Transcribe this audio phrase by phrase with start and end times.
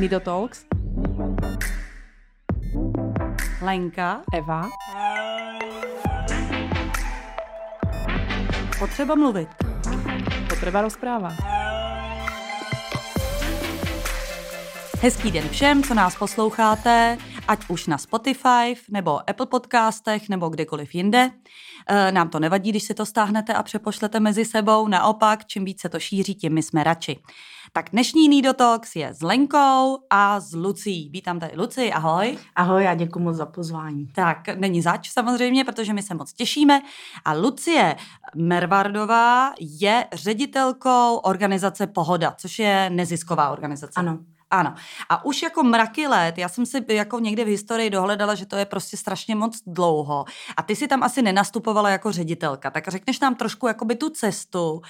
[0.00, 0.64] Nido Talks.
[3.62, 4.22] Lenka.
[4.34, 4.68] Eva.
[8.78, 9.48] Potřeba mluvit.
[10.48, 11.36] Potřeba rozpráva.
[15.00, 20.94] Hezký den všem, co nás posloucháte, ať už na Spotify, nebo Apple podcastech, nebo kdekoliv
[20.94, 21.30] jinde.
[21.86, 25.88] E, nám to nevadí, když si to stáhnete a přepošlete mezi sebou, naopak, čím více
[25.88, 27.18] to šíří, tím my jsme radši.
[27.72, 31.10] Tak dnešní Nidotox je s Lenkou a s Lucí.
[31.12, 32.38] Vítám tady Luci, ahoj.
[32.56, 34.06] Ahoj, já děkuji moc za pozvání.
[34.14, 36.80] Tak, není zač samozřejmě, protože my se moc těšíme.
[37.24, 37.96] A Lucie
[38.36, 43.92] Mervardová je ředitelkou organizace Pohoda, což je nezisková organizace.
[43.96, 44.18] Ano.
[44.50, 44.74] Ano.
[45.08, 48.56] A už jako mraky let, já jsem si jako někde v historii dohledala, že to
[48.56, 50.24] je prostě strašně moc dlouho.
[50.56, 52.70] A ty si tam asi nenastupovala jako ředitelka.
[52.70, 54.80] Tak řekneš nám trošku jakoby tu cestu.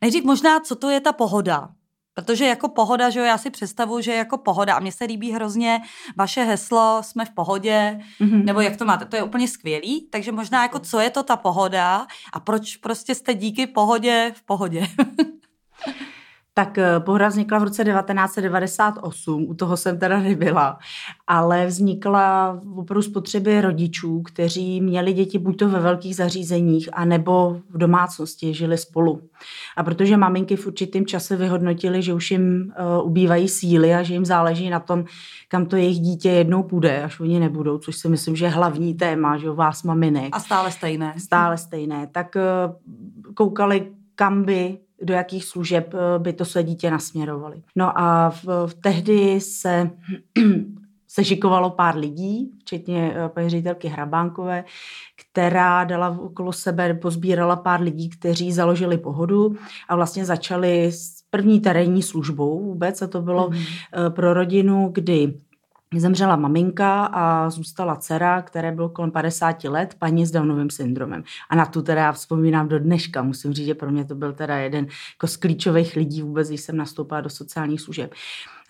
[0.00, 1.68] Nejdřív možná, co to je ta pohoda.
[2.14, 5.32] Protože jako pohoda, že jo, já si představuji, že jako pohoda a mně se líbí
[5.32, 5.80] hrozně
[6.16, 8.44] vaše heslo, jsme v pohodě, mm-hmm.
[8.44, 11.36] nebo jak to máte, to je úplně skvělý, takže možná jako co je to ta
[11.36, 14.86] pohoda a proč prostě jste díky pohodě v pohodě.
[16.54, 20.78] Tak eh, Pohoda vznikla v roce 1998, u toho jsem teda nebyla,
[21.26, 27.60] ale vznikla opravdu z potřeby rodičů, kteří měli děti buď to ve velkých zařízeních, anebo
[27.70, 29.20] v domácnosti, žili spolu.
[29.76, 34.14] A protože maminky v určitém čase vyhodnotili, že už jim uh, ubývají síly a že
[34.14, 35.04] jim záleží na tom,
[35.48, 38.94] kam to jejich dítě jednou půjde, až oni nebudou, což si myslím, že je hlavní
[38.94, 40.28] téma, že u vás maminek.
[40.32, 41.14] A stále stejné.
[41.18, 42.06] Stále stejné.
[42.12, 47.62] Tak uh, koukali, kam by do jakých služeb eh, by to své dítě nasměrovali.
[47.76, 49.90] No a v, v tehdy se
[51.08, 54.64] se šikovalo pár lidí, včetně eh, paní ředitelky Hrabánkové,
[55.16, 59.56] která dala okolo sebe, pozbírala pár lidí, kteří založili pohodu
[59.88, 63.56] a vlastně začali s první terénní službou vůbec a to bylo mm.
[64.10, 65.34] pro rodinu, kdy
[65.96, 71.24] Zemřela maminka a zůstala dcera, které bylo kolem 50 let, paní s Downovým syndromem.
[71.48, 73.22] A na tu teda já vzpomínám do dneška.
[73.22, 76.60] Musím říct, že pro mě to byl teda jeden jako z klíčových lidí vůbec, když
[76.60, 78.14] jsem nastoupila do sociálních služeb.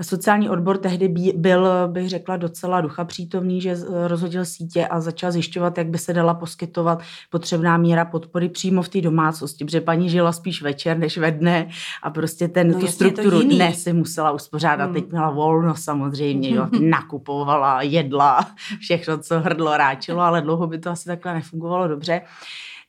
[0.03, 5.79] Sociální odbor tehdy byl, bych řekla, docela ducha přítomný, že rozhodil sítě a začal zjišťovat,
[5.79, 10.33] jak by se dala poskytovat potřebná míra podpory přímo v té domácnosti, protože paní žila
[10.33, 11.69] spíš večer než ve dne
[12.03, 14.85] a prostě ten, no, tu strukturu dne si musela uspořádat.
[14.85, 14.95] Hmm.
[14.95, 18.47] Teď měla volno samozřejmě, jo, nakupovala, jedla,
[18.81, 22.21] všechno, co hrdlo ráčilo, ale dlouho by to asi takhle nefungovalo dobře.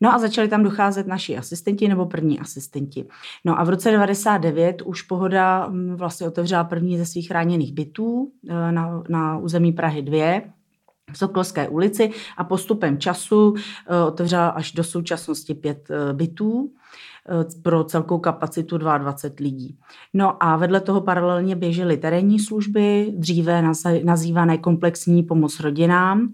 [0.01, 3.05] No a začali tam docházet naši asistenti nebo první asistenti.
[3.45, 8.31] No a v roce 99 už Pohoda mm, vlastně otevřela první ze svých chráněných bytů
[8.49, 10.41] eh, na, na území Prahy 2,
[11.11, 16.71] v Sokolské ulici a postupem času eh, otevřela až do současnosti pět eh, bytů
[17.63, 19.77] pro celkou kapacitu 22 lidí.
[20.13, 23.63] No a vedle toho paralelně běžely terénní služby, dříve
[24.03, 26.33] nazývané komplexní pomoc rodinám,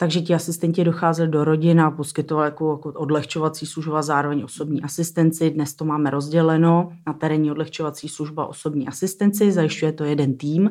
[0.00, 5.50] takže ti asistenti docházeli do rodin a poskytovali jako, jako odlehčovací služba, zároveň osobní asistenci.
[5.50, 10.70] Dnes to máme rozděleno na terénní odlehčovací služba, osobní asistenci, zajišťuje to jeden tým.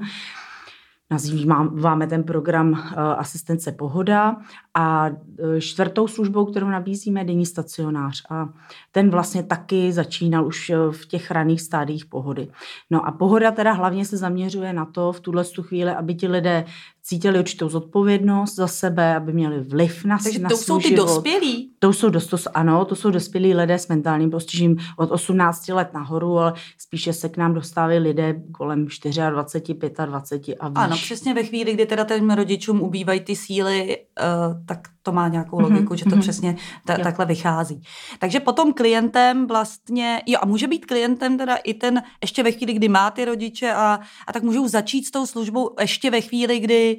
[1.11, 4.35] Nazýváme ten program eh, asistence Pohoda
[4.73, 8.23] a eh, čtvrtou službou, kterou nabízíme, je denní stacionář.
[8.29, 8.49] A
[8.91, 12.47] ten vlastně taky začínal už eh, v těch raných stádiích pohody.
[12.89, 16.65] No a pohoda teda hlavně se zaměřuje na to v tuhle chvíli, aby ti lidé
[17.09, 21.05] cítili určitou zodpovědnost za sebe, aby měli vliv na Takže na to jsou ty život.
[21.05, 21.71] dospělí?
[21.79, 25.93] To jsou, dost, to, ano, to jsou dospělí lidé s mentálním postižením od 18 let
[25.93, 28.87] nahoru, ale spíše se k nám dostávají lidé kolem
[29.29, 30.77] 24, 25 a výš.
[30.77, 35.27] Ano, přesně ve chvíli, kdy teda těm rodičům ubývají ty síly, uh, tak to má
[35.27, 35.97] nějakou logiku, mm-hmm.
[35.97, 36.19] že to mm-hmm.
[36.19, 36.55] přesně
[36.85, 37.81] ta, takhle vychází.
[38.19, 42.73] Takže potom klientem vlastně, jo a může být klientem teda i ten, ještě ve chvíli,
[42.73, 46.59] kdy má ty rodiče a, a tak můžou začít s tou službou ještě ve chvíli,
[46.59, 46.97] kdy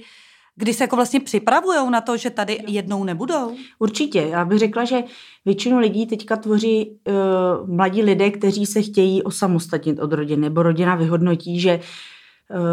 [0.56, 3.56] kdy se jako vlastně připravují na to, že tady jednou nebudou?
[3.78, 4.20] Určitě.
[4.20, 5.04] Já bych řekla, že
[5.44, 10.94] většinu lidí teďka tvoří uh, mladí lidé, kteří se chtějí osamostatnit od rodiny, nebo rodina
[10.94, 11.82] vyhodnotí, že uh,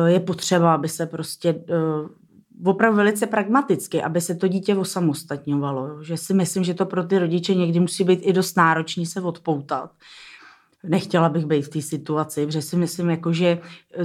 [0.05, 2.09] je potřeba, aby se prostě uh,
[2.63, 6.03] opravdu velice pragmaticky, aby se to dítě osamostatňovalo.
[6.03, 9.21] Že si myslím, že to pro ty rodiče někdy musí být i dost náročný se
[9.21, 9.91] odpoutat.
[10.83, 13.59] Nechtěla bych být v té situaci, protože si myslím, jako, že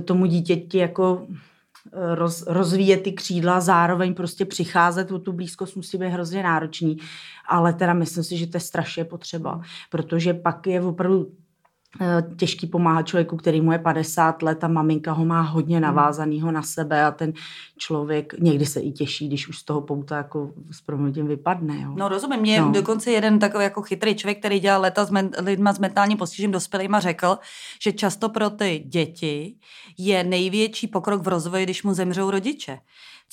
[0.04, 1.26] tomu dítěti jako
[1.92, 6.96] eh, roz, rozvíjet ty křídla, zároveň prostě přicházet o tu blízkost musí být hrozně náročný,
[7.48, 9.60] ale teda myslím si, že to je strašně potřeba,
[9.90, 11.41] protože pak je opravdu Eh,
[12.36, 15.82] těžký pomáhat člověku, který mu je 50 let a maminka ho má hodně hmm.
[15.82, 17.32] navázanýho na sebe a ten
[17.78, 21.80] člověk někdy se i těší, když už z toho pouta jako s proměnitím vypadne.
[21.80, 21.94] Jo.
[21.96, 22.72] No rozumím, mě no.
[22.72, 26.52] dokonce jeden takový jako chytrý člověk, který dělal leta s men- lidma s mentálním postižením
[26.52, 27.38] dospělýma, řekl,
[27.82, 29.54] že často pro ty děti
[29.98, 32.78] je největší pokrok v rozvoji, když mu zemřou rodiče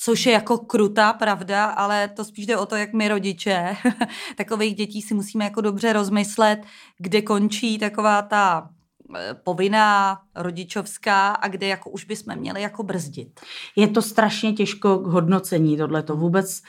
[0.02, 3.76] což je jako krutá pravda, ale to spíš jde o to, jak my rodiče
[4.36, 6.60] takových dětí si musíme jako dobře rozmyslet,
[6.98, 8.70] kde končí taková ta
[9.16, 13.40] eh, povinná rodičovská a kde jako už bychom měli jako brzdit.
[13.76, 16.62] Je to strašně těžko k hodnocení tohle to vůbec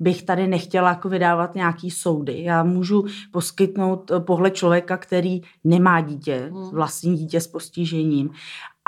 [0.00, 2.42] bych tady nechtěla jako vydávat nějaký soudy.
[2.42, 6.70] Já můžu poskytnout eh, pohled člověka, který nemá dítě, hmm.
[6.70, 8.30] vlastní dítě s postižením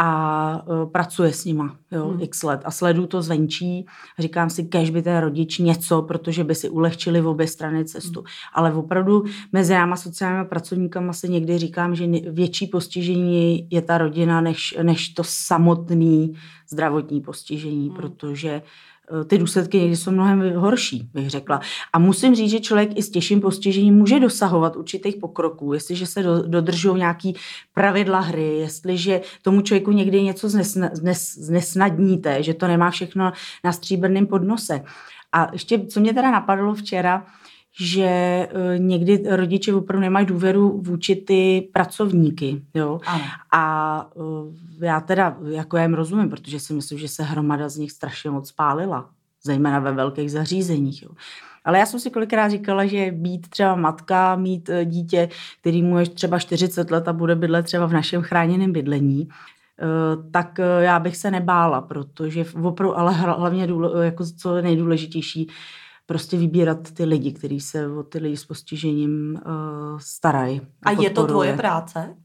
[0.00, 2.23] a uh, pracuje s nima jo, hmm.
[2.23, 3.87] x let a sleduju to zvenčí.
[4.19, 8.21] Říkám si, kež by ten rodič něco, protože by si ulehčili v obě strany cestu.
[8.21, 8.27] Hmm.
[8.55, 14.41] Ale opravdu mezi náma sociálními pracovníkama se někdy říkám, že větší postižení je ta rodina,
[14.41, 16.27] než, než to samotné
[16.71, 17.97] zdravotní postižení, hmm.
[17.97, 21.60] protože Eh, ty důsledky někdy jsou mnohem horší, bych řekla.
[21.93, 26.22] A musím říct, že člověk i s těžším postižením může dosahovat určitých pokroků, jestliže se
[26.22, 27.37] dodržují nějaký
[27.75, 30.49] pravidla hry, jestliže tomu člověku někdy něco
[31.37, 33.32] znesnadníte, že to nemá všechno
[33.64, 34.81] na stříbrném podnose.
[35.32, 37.26] A ještě, co mě teda napadlo včera,
[37.80, 38.48] že e,
[38.78, 42.62] někdy rodiče opravdu nemají důvěru vůči ty pracovníky.
[42.75, 43.00] Jo?
[43.06, 43.25] Ano.
[43.52, 44.06] A
[44.80, 47.92] e, já teda, jako já jim rozumím, protože si myslím, že se hromada z nich
[47.92, 49.10] strašně moc spálila,
[49.44, 51.02] zejména ve velkých zařízeních.
[51.02, 51.10] Jo?
[51.64, 55.28] Ale já jsem si kolikrát říkala, že být třeba matka, mít e, dítě,
[55.60, 59.28] který mu je třeba 40 let a bude bydlet třeba v našem chráněném bydlení,
[60.30, 63.69] tak já bych se nebála, protože opravdu, ale hlavně
[64.02, 65.48] jako co nejdůležitější,
[66.08, 70.60] prostě vybírat ty lidi, kteří se o ty lidi s postižením uh, starají.
[70.60, 72.16] A, a je to tvoje práce?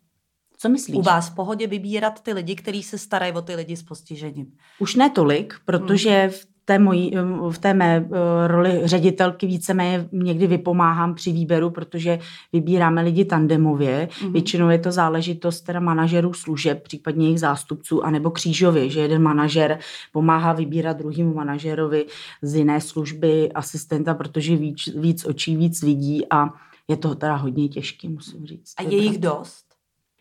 [0.58, 0.96] Co myslíš?
[0.96, 4.46] U vás v pohodě vybírat ty lidi, kteří se starají o ty lidi s postižením?
[4.80, 6.30] Už ne tolik, protože hmm.
[6.30, 7.14] v té, mojí,
[7.50, 12.20] v té mé eh, roli ředitelky víceméně někdy vypomáhám při výběru, protože
[12.54, 14.08] vybíráme lidi tandemově.
[14.12, 14.32] Mm-hmm.
[14.32, 19.80] Většinou je to záležitost teda manažerů služeb, případně jejich zástupců, anebo křížově, že jeden manažer
[20.12, 22.06] pomáhá vybírat druhýmu manažerovi
[22.42, 26.50] z jiné služby asistenta, protože víc, víc očí víc vidí a
[26.88, 28.74] je to teda hodně těžké, musím říct.
[28.78, 29.73] A je jich dost?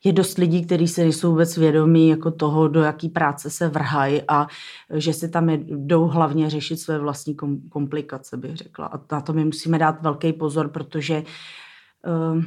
[0.05, 4.23] Je dost lidí, kteří se nejsou vůbec vědomí jako toho, do jaký práce se vrhají
[4.29, 4.47] a
[4.95, 7.37] že si tam jdou hlavně řešit své vlastní
[7.69, 8.87] komplikace, bych řekla.
[8.87, 11.23] A na to my musíme dát velký pozor, protože
[12.07, 12.43] uh,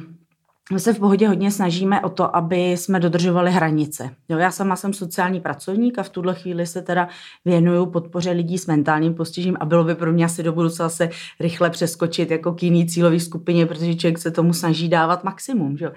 [0.72, 4.10] my se v pohodě hodně snažíme o to, aby jsme dodržovali hranice.
[4.28, 7.08] Jo, já sama jsem sociální pracovník a v tuhle chvíli se teda
[7.44, 11.10] věnuju podpoře lidí s mentálním postižením a bylo by pro mě asi do budoucna se
[11.40, 15.76] rychle přeskočit jako k jiný cílový skupině, protože člověk se tomu snaží dávat maximum.
[15.76, 15.92] Že?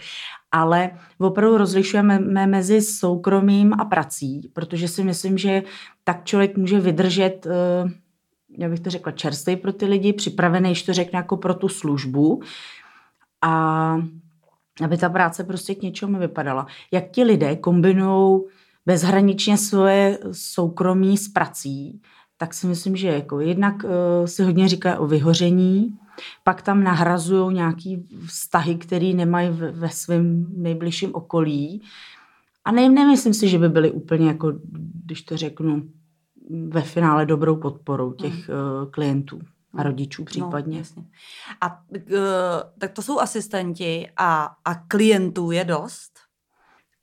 [0.51, 5.63] Ale opravdu rozlišujeme mezi soukromým a prací, protože si myslím, že
[6.03, 7.91] tak člověk může vydržet eh,
[8.57, 11.69] já bych to řekla, čerstvý pro ty lidi, připravený, když to řekne, jako pro tu
[11.69, 12.41] službu.
[13.41, 13.95] A
[14.83, 16.67] aby ta práce prostě k něčemu vypadala.
[16.91, 18.41] Jak ti lidé kombinují
[18.85, 22.01] bezhraničně svoje soukromí s prací,
[22.37, 23.89] tak si myslím, že jako jednak uh,
[24.25, 25.97] si hodně říká o vyhoření,
[26.43, 31.81] pak tam nahrazují nějaký vztahy, které nemají ve, ve svém nejbližším okolí.
[32.65, 34.53] A ne, nemyslím si, že by byly úplně jako,
[35.05, 35.83] když to řeknu,
[36.67, 39.39] ve finále dobrou podporou těch uh, klientů
[39.77, 40.73] a rodičů no, případně.
[40.73, 41.03] No, jasně.
[41.61, 41.99] A uh,
[42.79, 46.19] tak to jsou asistenti a, a klientů je dost?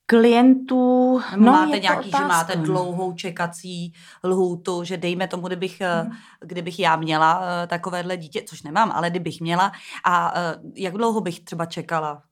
[0.09, 3.93] Klientů, Nebo no máte nějaký, že máte dlouhou čekací
[4.25, 6.13] lhůtu, že dejme tomu, kdybych, hmm.
[6.41, 9.73] kdybych já měla uh, takovéhle dítě, což nemám, ale kdybych měla
[10.05, 10.35] a
[10.75, 12.23] jak dlouho bych třeba čekala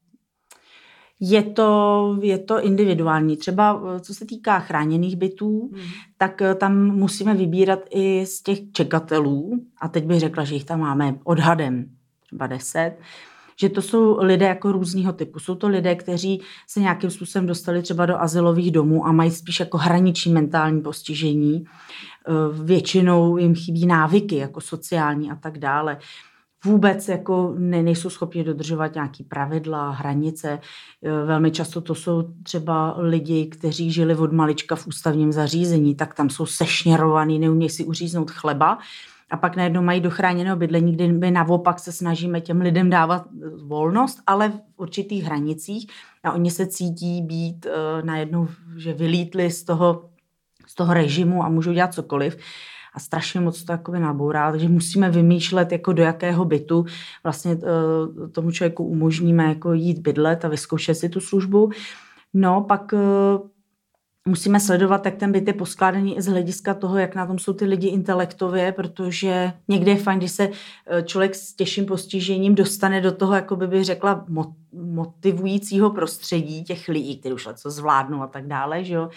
[1.21, 3.37] je to, je to individuální.
[3.37, 5.83] Třeba eh, co se týká chráněných bytů, hmm.
[6.18, 10.64] tak eh, tam musíme vybírat i z těch čekatelů, a teď bych řekla, že jich
[10.64, 11.87] tam máme odhadem
[12.26, 12.97] třeba deset,
[13.61, 15.38] že to jsou lidé jako různého typu.
[15.38, 19.61] Jsou to lidé, kteří se nějakým způsobem dostali třeba do asilových domů a mají spíš
[19.61, 21.64] jako hraniční mentální postižení.
[21.64, 25.99] Eh, většinou jim chybí návyky, jako sociální a tak dále
[26.64, 30.61] vůbec jako ne, nejsou schopni dodržovat nějaké pravidla, hranice.
[31.02, 36.14] E, velmi často to jsou třeba lidi, kteří žili od malička v ústavním zařízení, tak
[36.14, 38.78] tam jsou sešněrovaný, neumějí si uříznout chleba
[39.30, 43.26] a pak najednou mají dochráněného bydlení, kde my naopak se snažíme těm lidem dávat
[43.66, 45.87] volnost, ale v určitých hranicích
[46.25, 50.11] a oni se cítí být uh, najednou, že vylítli z toho,
[50.66, 52.37] z toho režimu a můžou dělat cokoliv
[52.94, 56.84] a strašně moc to jakoby nabourá, takže musíme vymýšlet, jako do jakého bytu
[57.22, 61.70] vlastně uh, tomu člověku umožníme jako jít bydlet a vyzkoušet si tu službu.
[62.34, 62.94] No, pak
[64.28, 67.52] musíme sledovat, jak ten byt je poskládaný i z hlediska toho, jak na tom jsou
[67.52, 70.48] ty lidi intelektově, protože někdy je fajn, když se
[70.86, 74.26] eh, člověk s těžším postižením dostane do toho, jako by bych řekla,
[74.72, 79.10] motivujícího prostředí těch lidí, kteří už co zvládnou a tak dále, že jo.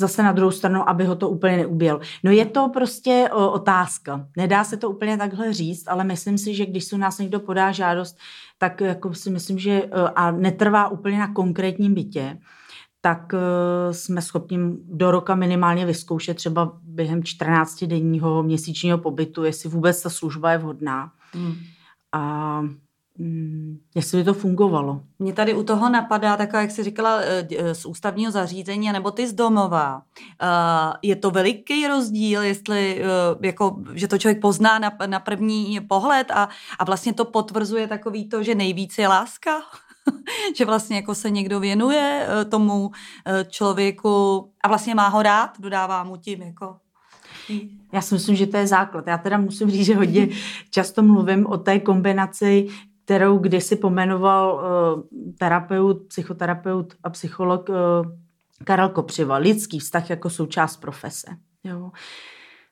[0.00, 2.00] Zase na druhou stranu, aby ho to úplně neuběl.
[2.24, 4.26] No je to prostě o, otázka.
[4.36, 7.40] Nedá se to úplně takhle říct, ale myslím si, že když se u nás někdo
[7.40, 8.18] podá žádost,
[8.58, 12.38] tak jako si myslím, že eh, a netrvá úplně na konkrétním bytě,
[13.00, 20.02] tak eh, jsme schopni do roka minimálně vyzkoušet třeba během 14-denního měsíčního pobytu, jestli vůbec
[20.02, 21.12] ta služba je vhodná.
[21.32, 21.54] Hmm.
[22.12, 22.62] A
[23.18, 25.00] mm, jestli by to fungovalo.
[25.18, 29.10] Mě tady u toho napadá taková, jak jsi říkala, eh, eh, z ústavního zařízení, nebo
[29.10, 30.02] ty z domova.
[31.02, 33.02] Je to veliký rozdíl, jestli,
[33.42, 38.28] jako, že to člověk pozná na, na první pohled a, a vlastně to potvrzuje takový
[38.28, 39.60] to, že nejvíc je láska?
[40.56, 42.90] že vlastně jako se někdo věnuje eh, tomu
[43.26, 46.76] eh, člověku a vlastně má ho rád, dodává mu tím jako
[47.92, 49.06] já si myslím, že to je základ.
[49.06, 50.28] Já teda musím říct, že hodně
[50.70, 52.66] často mluvím o té kombinaci,
[53.04, 55.02] kterou kdysi pomenoval uh,
[55.38, 57.76] terapeut, psychoterapeut a psycholog uh,
[58.64, 59.36] Karel Kopřiva.
[59.36, 61.26] Lidský vztah jako součást profese.
[61.64, 61.90] Jo.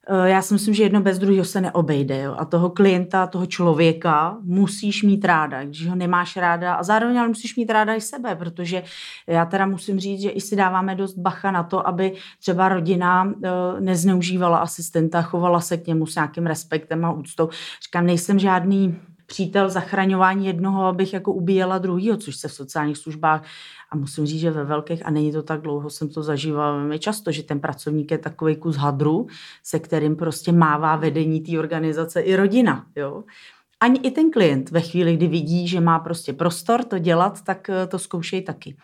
[0.08, 2.20] Eh, já si myslím, že jedno bez druhého se neobejde.
[2.20, 2.34] Jo?
[2.38, 5.64] A toho klienta, toho člověka musíš mít ráda.
[5.64, 8.82] Když ho nemáš ráda a zároveň ale musíš mít ráda i sebe, protože
[9.26, 13.32] já teda musím říct, že i si dáváme dost bacha na to, aby třeba rodina
[13.44, 13.48] eh,
[13.80, 17.48] nezneužívala asistenta, chovala se k němu s nějakým respektem a úctou.
[17.84, 18.98] Říkám, nejsem žádný
[19.32, 23.44] přítel zachraňování jednoho, abych jako ubíjela druhýho, což se v sociálních službách
[23.90, 26.98] a musím říct, že ve velkých, a není to tak dlouho, jsem to zažívala velmi
[26.98, 29.26] často, že ten pracovník je takový kus hadru,
[29.62, 32.86] se kterým prostě mává vedení té organizace i rodina.
[32.96, 33.24] Jo?
[33.80, 37.70] Ani i ten klient ve chvíli, kdy vidí, že má prostě prostor to dělat, tak
[37.70, 38.76] eh, to zkoušej taky.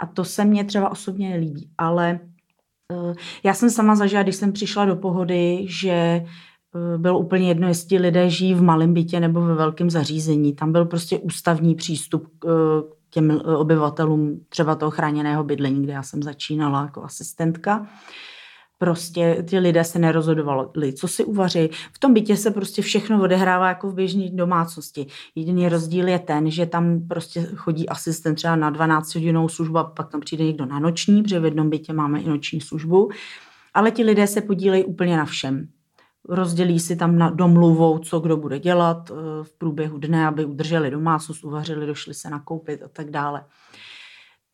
[0.00, 1.70] A to se mně třeba osobně nelíbí.
[1.78, 2.20] Ale
[2.92, 6.26] uh, já jsem sama zažila, když jsem přišla do pohody, že
[6.96, 10.52] bylo úplně jedno, jestli lidé žijí v malém bytě nebo ve velkém zařízení.
[10.52, 12.50] Tam byl prostě ústavní přístup uh,
[13.14, 17.86] těm eh, obyvatelům třeba toho chráněného bydlení, kde já jsem začínala jako asistentka.
[18.78, 21.68] Prostě ty lidé se nerozhodovali, co si uvaří.
[21.92, 25.06] V tom bytě se prostě všechno odehrává jako v běžné domácnosti.
[25.34, 29.84] Jediný rozdíl je ten, že tam prostě chodí asistent třeba na 12 hodinovou službu a
[29.84, 33.10] pak tam přijde někdo na noční, protože v jednom bytě máme i noční službu.
[33.74, 35.68] Ale ti lidé se podílejí úplně na všem
[36.28, 39.14] rozdělí si tam na domluvou, co kdo bude dělat eh,
[39.44, 43.44] v průběhu dne, aby udrželi domácnost, uvařili, došli se nakoupit a tak dále.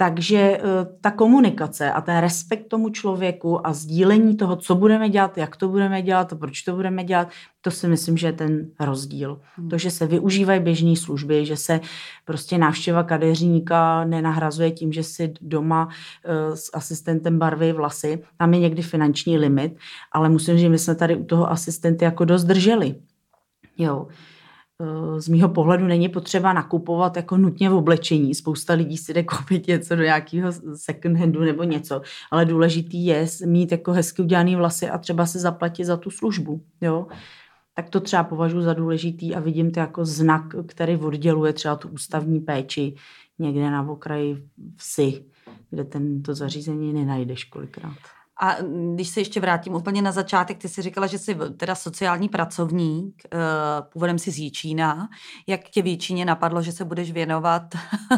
[0.00, 0.60] Takže eh,
[1.00, 5.68] ta komunikace a ten respekt tomu člověku a sdílení toho, co budeme dělat, jak to
[5.68, 7.28] budeme dělat a proč to budeme dělat,
[7.60, 9.40] to si myslím, že je ten rozdíl.
[9.56, 9.68] Hmm.
[9.68, 11.80] To, že se využívají běžné služby, že se
[12.24, 18.22] prostě návštěva kadeřníka nenahrazuje tím, že si doma uh, s asistentem barví vlasy.
[18.36, 19.76] Tam je někdy finanční limit,
[20.12, 22.94] ale musím říct, že my jsme tady u toho asistenty jako dost drželi.
[23.78, 24.06] Jo
[25.18, 28.34] z mýho pohledu není potřeba nakupovat jako nutně v oblečení.
[28.34, 33.26] Spousta lidí si jde koupit něco do nějakého second handu nebo něco, ale důležitý je
[33.46, 36.62] mít jako hezky udělaný vlasy a třeba se zaplatit za tu službu.
[36.80, 37.06] Jo?
[37.74, 41.88] Tak to třeba považuji za důležitý a vidím to jako znak, který odděluje třeba tu
[41.88, 42.94] ústavní péči
[43.38, 45.24] někde na okraji vsi,
[45.70, 48.19] kde tento zařízení nenajdeš kolikrát.
[48.42, 48.56] A
[48.94, 53.22] když se ještě vrátím úplně na začátek, ty jsi říkala, že jsi teda sociální pracovník,
[53.24, 53.38] eh,
[53.92, 55.08] původem si z Jíčína.
[55.46, 57.62] Jak tě v Jíčíně napadlo, že se budeš věnovat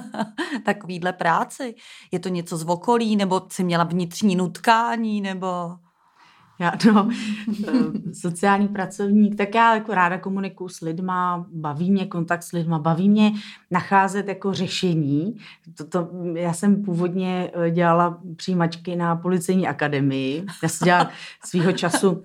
[0.65, 1.75] takovýhle práci?
[2.13, 5.77] Je to něco z okolí, nebo jsi měla vnitřní nutkání, nebo...
[6.59, 7.09] Já, no,
[7.69, 12.79] eh, sociální pracovník, tak já jako ráda komunikuju s lidma, baví mě kontakt s lidma,
[12.79, 13.33] baví mě
[13.71, 15.37] nacházet jako řešení.
[15.77, 20.47] To, to, já jsem původně eh, dělala přijímačky na policejní akademii.
[20.63, 21.11] Já jsem dělala
[21.45, 22.23] svýho času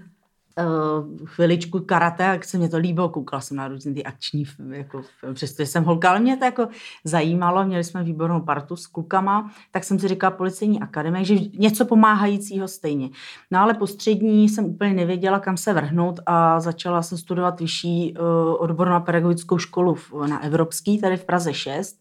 [0.58, 5.02] uh, chviličku karate, jak se mě to líbilo, koukala jsem na různé ty akční, jako,
[5.34, 6.68] přestože jsem holka, ale mě to jako
[7.04, 11.86] zajímalo, měli jsme výbornou partu s klukama, tak jsem si říkala policejní akademie, že něco
[11.86, 13.10] pomáhajícího stejně.
[13.52, 18.14] No ale po střední jsem úplně nevěděla, kam se vrhnout a začala jsem studovat vyšší
[18.14, 18.26] uh,
[18.60, 19.98] odbornou pedagogickou školu
[20.30, 22.00] na Evropský, tady v Praze 6,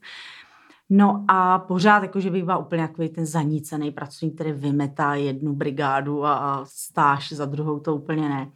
[0.90, 6.24] No a pořád, jakože bych byla úplně jako ten zanícený pracovník, který vymetá jednu brigádu
[6.26, 8.50] a, stáž za druhou, to úplně ne.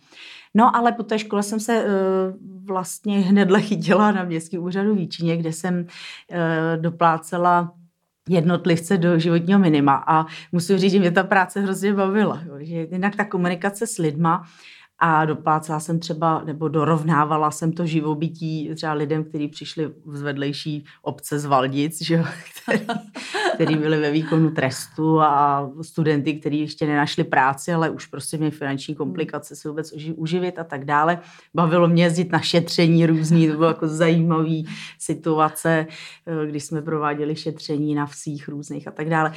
[0.54, 1.88] No ale po té škole jsem se uh,
[2.66, 7.72] vlastně hnedle chytila na městský úřadu Výčině, kde jsem uh, doplácela
[8.28, 12.40] jednotlivce do životního minima a musím říct, že mě ta práce hrozně bavila.
[12.46, 14.44] Jo, že jinak ta komunikace s lidma
[15.00, 20.84] a doplácela jsem třeba, nebo dorovnávala jsem to živobytí třeba lidem, kteří přišli z vedlejší
[21.02, 22.24] obce z Valdic, že jo,
[22.62, 22.86] který,
[23.54, 28.50] který byli ve výkonu trestu a studenty, kteří ještě nenašli práci, ale už prostě měli
[28.50, 31.18] finanční komplikace se vůbec uživit a tak dále.
[31.54, 35.86] Bavilo mě jezdit na šetření různý, to bylo jako zajímavý situace,
[36.46, 39.32] když jsme prováděli šetření na vsích různých a tak dále.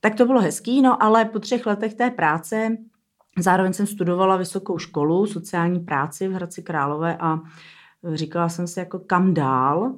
[0.00, 2.76] Tak to bylo hezký, no ale po třech letech té práce
[3.38, 7.40] zároveň jsem studovala vysokou školu, sociální práci v Hradci Králové a
[8.04, 9.94] e, říkala jsem si jako kam dál,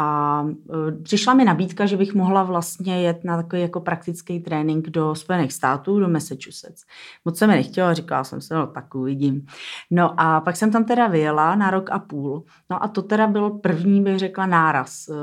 [0.00, 0.46] a
[0.88, 5.14] e, přišla mi nabídka, že bych mohla vlastně jet na takový jako praktický trénink do
[5.14, 6.84] Spojených států, do Massachusetts.
[7.24, 9.46] Moc se mi nechtěla, říkala jsem si, no tak uvidím.
[9.90, 12.44] No a pak jsem tam teda vyjela na rok a půl.
[12.70, 15.08] No a to teda byl první, bych řekla, náraz.
[15.08, 15.14] E,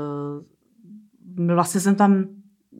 [1.54, 2.24] vlastně jsem tam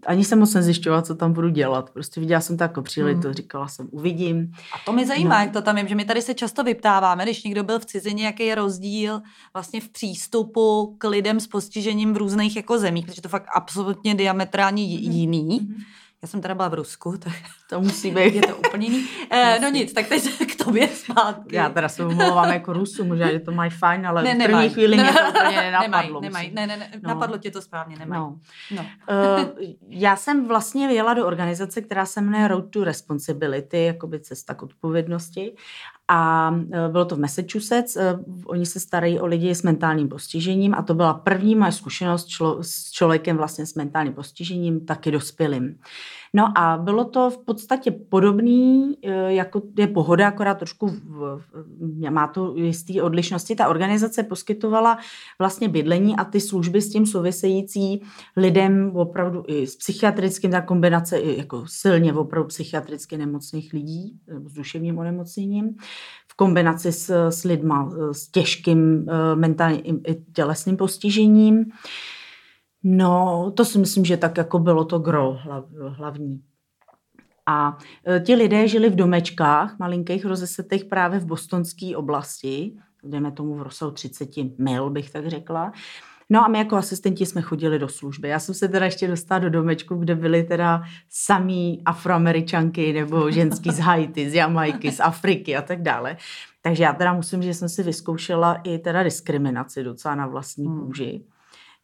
[0.06, 1.90] ani jsem moc nezjišťovala, co tam budu dělat.
[1.90, 3.34] Prostě viděla jsem to jako příležitost, hmm.
[3.34, 4.52] říkala jsem, uvidím.
[4.74, 5.44] A to mi zajímá, no.
[5.44, 8.26] jak to tam je, že my tady se často vyptáváme, když někdo byl v cizině,
[8.26, 9.22] jaký je rozdíl
[9.54, 14.14] vlastně v přístupu k lidem s postižením v různých jako zemích, protože to fakt absolutně
[14.14, 15.58] diametrálně jiný.
[15.58, 15.76] Hmm.
[16.23, 17.32] Já jsem teda byla v Rusku, tak
[17.70, 18.35] to musí být.
[18.35, 19.08] Je to úplně jiný.
[19.30, 21.56] Eh, no nic, tak teď k tobě zpátky.
[21.56, 24.68] Já teda se omlouvám jako Rusu, možná, že to mají fajn, ale ne, v první
[24.68, 26.20] chvíli mě to úplně nenapadlo.
[26.20, 27.08] Nemají, ne, ne, ne, no.
[27.08, 28.20] napadlo tě to správně, nemají.
[28.20, 28.38] No.
[28.70, 28.82] No.
[28.82, 34.54] Uh, já jsem vlastně vyjela do organizace, která se jmenuje Road to Responsibility, jakoby cesta
[34.54, 35.54] k odpovědnosti.
[36.08, 37.96] A uh, bylo to v Massachusetts.
[37.96, 38.02] Uh,
[38.46, 42.62] oni se starají o lidi s mentálním postižením a to byla první moje zkušenost člo,
[42.62, 45.78] s člověkem vlastně s mentálním postižením, taky dospělým.
[46.35, 51.40] No a bylo to v podstatě podobný, e, jako je pohoda, akorát trošku v,
[52.11, 53.56] má to jistý odlišnosti.
[53.56, 54.99] Ta organizace poskytovala
[55.38, 58.02] vlastně bydlení a ty služby s tím související
[58.37, 64.52] lidem opravdu i s psychiatrickým, ta kombinace i jako silně opravdu psychiatricky nemocných lidí s
[64.52, 65.76] duševním onemocněním
[66.28, 71.64] v kombinaci s, s lidma s těžkým e, mentálním i tělesným postižením.
[72.83, 75.38] No, to si myslím, že tak jako bylo to gro
[75.88, 76.42] hlavní.
[77.47, 83.54] A e, ti lidé žili v domečkách, malinkých rozesetech právě v bostonské oblasti, jdeme tomu
[83.54, 84.28] v rozsahu 30
[84.59, 85.73] mil, bych tak řekla.
[86.30, 88.28] No a my jako asistenti jsme chodili do služby.
[88.28, 93.71] Já jsem se teda ještě dostala do domečku, kde byly teda samý afroameričanky nebo ženský
[93.71, 96.16] z Haiti, z Jamajky, z Afriky a tak dále.
[96.62, 100.86] Takže já teda musím, že jsem si vyzkoušela i teda diskriminaci docela na vlastní hmm.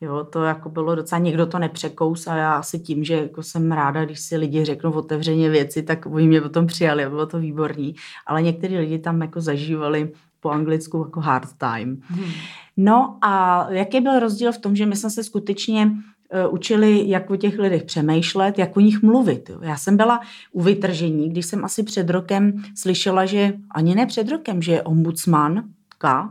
[0.03, 3.73] Jo, to jako bylo docela, někdo to nepřekous a já asi tím, že jako jsem
[3.73, 7.39] ráda, když si lidi řeknou otevřeně věci, tak oni mě potom přijali a bylo to
[7.39, 7.95] výborný.
[8.27, 12.01] Ale někteří lidi tam jako zažívali po anglicku jako hard time.
[12.07, 12.31] Hmm.
[12.77, 17.31] No a jaký byl rozdíl v tom, že my jsme se skutečně uh, učili, jak
[17.31, 19.51] o těch lidech přemýšlet, jak o nich mluvit.
[19.61, 20.21] Já jsem byla
[20.53, 24.83] u vytržení, když jsem asi před rokem slyšela, že ani ne před rokem, že je
[24.83, 25.65] ombudsman,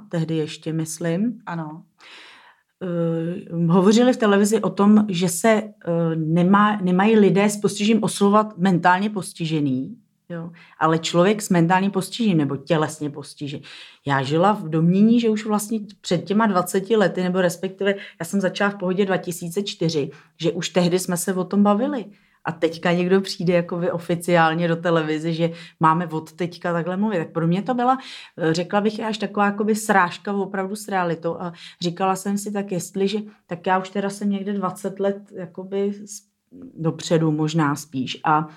[0.10, 1.42] tehdy ještě myslím.
[1.46, 1.82] Ano
[3.68, 9.10] hovořili v televizi o tom, že se uh, nemá, nemají lidé s postižením oslovovat mentálně
[9.10, 9.98] postižený,
[10.30, 13.64] jo, ale člověk s mentálním postižením nebo tělesně postižený.
[14.06, 18.42] Já žila v domění, že už vlastně před těma 20 lety, nebo respektive já jsem
[18.42, 22.06] začala v pohodě 2004, že už tehdy jsme se o tom bavili
[22.46, 27.18] a teďka někdo přijde jako vy oficiálně do televize, že máme od teďka takhle mluvit.
[27.18, 27.98] Tak pro mě to byla,
[28.38, 32.72] eh, řekla bych, až taková jakoby srážka opravdu s realitou a říkala jsem si tak,
[32.72, 35.94] jestliže, tak já už teda jsem někde 20 let jakoby
[36.78, 38.48] dopředu možná spíš a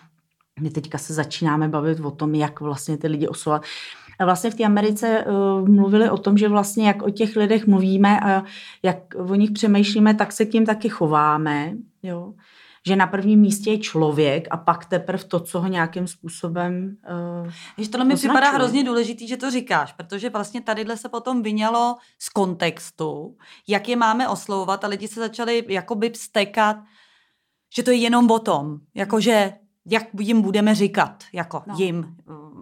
[0.61, 3.63] my teďka se začínáme bavit o tom, jak vlastně ty lidi osovat.
[4.19, 7.67] A vlastně v té Americe uh, mluvili o tom, že vlastně jak o těch lidech
[7.67, 8.45] mluvíme a
[8.83, 11.73] jak o nich přemýšlíme, tak se k ním taky chováme.
[12.03, 12.35] Jo
[12.87, 16.97] že na prvním místě je člověk a pak teprve to, co ho nějakým způsobem
[17.45, 21.43] uh, Víš, tohle mi připadá hrozně důležitý, že to říkáš, protože vlastně tadyhle se potom
[21.43, 23.37] vyňalo z kontextu,
[23.69, 26.77] jak je máme oslovovat a lidi se začali jakoby vstekat,
[27.77, 29.53] že to je jenom o tom, jakože
[29.87, 31.75] jak jim budeme říkat, jako no.
[31.79, 32.17] jim,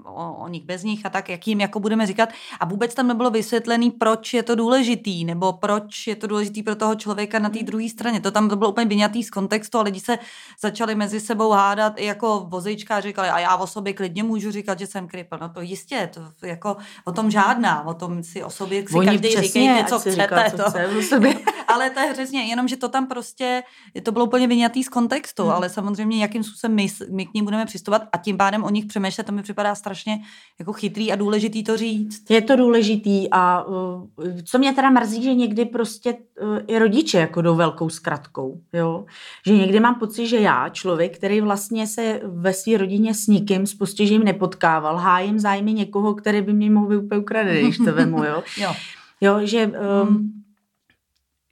[0.04, 2.28] o, o nich bez nich a tak, jak jim jako budeme říkat.
[2.60, 6.76] A vůbec tam nebylo vysvětlený, proč je to důležitý, nebo proč je to důležitý pro
[6.76, 7.66] toho člověka na té hmm.
[7.66, 8.20] druhé straně.
[8.20, 10.18] To tam to bylo úplně vyňatý z kontextu a lidi se
[10.60, 14.50] začali mezi sebou hádat i jako vozejčka a říkali, a já o sobě klidně můžu
[14.50, 15.38] říkat, že jsem kripl.
[15.40, 16.10] No to jistě,
[16.40, 19.88] to jako o tom žádná, o tom si o sobě si Oni každý přesně, říkejte,
[19.88, 20.22] co chcete.
[20.22, 20.70] Říká, co to.
[20.70, 21.34] Chce sobě.
[21.68, 23.62] ale to je přesně, jenom, že to tam prostě,
[24.02, 25.52] to bylo úplně vyňatý z kontextu, hmm.
[25.52, 28.86] ale samozřejmě, jakým způsobem my, my k ním budeme přistupovat a tím pádem o nich
[28.86, 30.18] přemýšlet, to mi připadá strašně strašně
[30.58, 32.30] jako chytrý a důležitý to říct.
[32.30, 34.08] Je to důležitý a uh,
[34.44, 39.04] co mě teda mrzí, že někdy prostě uh, i rodiče jako jdou velkou zkratkou, jo.
[39.46, 43.66] Že někdy mám pocit, že já, člověk, který vlastně se ve své rodině s nikým
[43.66, 47.84] s postižením nepotkával, hájím zájmy někoho, který by mě mohl být úplně ukradený, když to
[47.92, 48.42] vemu, jo.
[48.58, 48.72] jo.
[49.20, 49.66] Jo, že
[50.02, 50.41] um,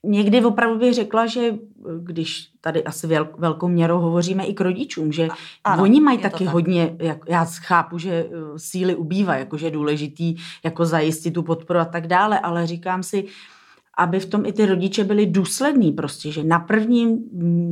[0.05, 1.55] někdy opravdu bych řekla, že
[2.01, 3.07] když tady asi
[3.39, 5.29] velkou měrou hovoříme i k rodičům, že
[5.65, 6.55] ano, oni mají taky tak.
[6.55, 11.79] hodně, jak, já chápu, že eh, síly ubývá, jakože je důležitý jako zajistit tu podporu
[11.79, 13.25] a tak dále, ale říkám si,
[13.99, 17.19] aby v tom i ty rodiče byli důslední prostě, že na prvním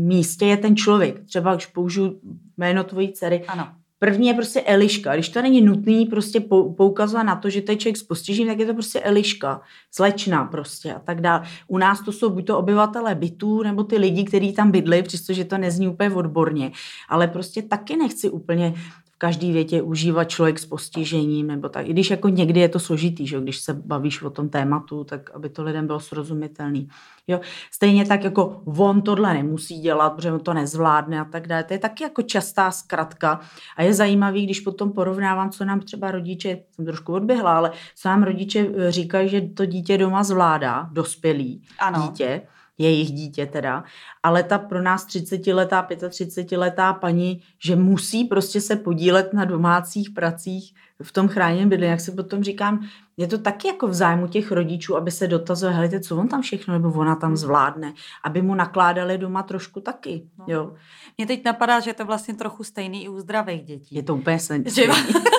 [0.06, 1.24] místě je ten člověk.
[1.24, 2.20] Třeba když použiju
[2.56, 3.68] jméno tvojí dcery, ano.
[3.98, 5.14] První je prostě Eliška.
[5.14, 6.40] Když to není nutný prostě
[6.76, 10.44] poukazovat na to, že to je člověk s postižením, tak je to prostě Eliška, slečna
[10.44, 11.46] prostě a tak dále.
[11.68, 15.44] U nás to jsou buď to obyvatelé bytů, nebo ty lidi, kteří tam bydli, přestože
[15.44, 16.72] to nezní úplně odborně.
[17.08, 18.74] Ale prostě taky nechci úplně
[19.18, 21.86] každý větě užívat člověk s postižením, nebo tak.
[21.86, 25.30] I když jako někdy je to složitý, že když se bavíš o tom tématu, tak
[25.34, 26.88] aby to lidem bylo srozumitelný.
[27.26, 27.40] Jo?
[27.72, 31.64] Stejně tak jako on tohle nemusí dělat, protože on to nezvládne a tak dále.
[31.64, 33.40] To je taky jako častá zkratka
[33.76, 38.08] a je zajímavý, když potom porovnávám, co nám třeba rodiče, jsem trošku odběhla, ale co
[38.08, 42.02] nám rodiče eh, říkají, že to dítě doma zvládá, dospělý ano.
[42.02, 42.42] dítě,
[42.78, 43.84] jejich dítě teda,
[44.22, 50.74] ale ta pro nás 30-letá, 35-letá paní, že musí prostě se podílet na domácích pracích
[51.02, 52.86] v tom chráněném bydlení, jak si potom říkám,
[53.16, 56.42] je to taky jako v zájmu těch rodičů, aby se dotazovali, helejte, co on tam
[56.42, 57.92] všechno, nebo ona tam zvládne,
[58.24, 60.22] aby mu nakládali doma trošku taky.
[60.38, 60.44] No.
[60.48, 60.72] Jo.
[61.18, 63.94] Mně teď napadá, že je to vlastně trochu stejný i u zdravých dětí.
[63.96, 64.64] Je to úplně stejný.
[64.70, 64.82] že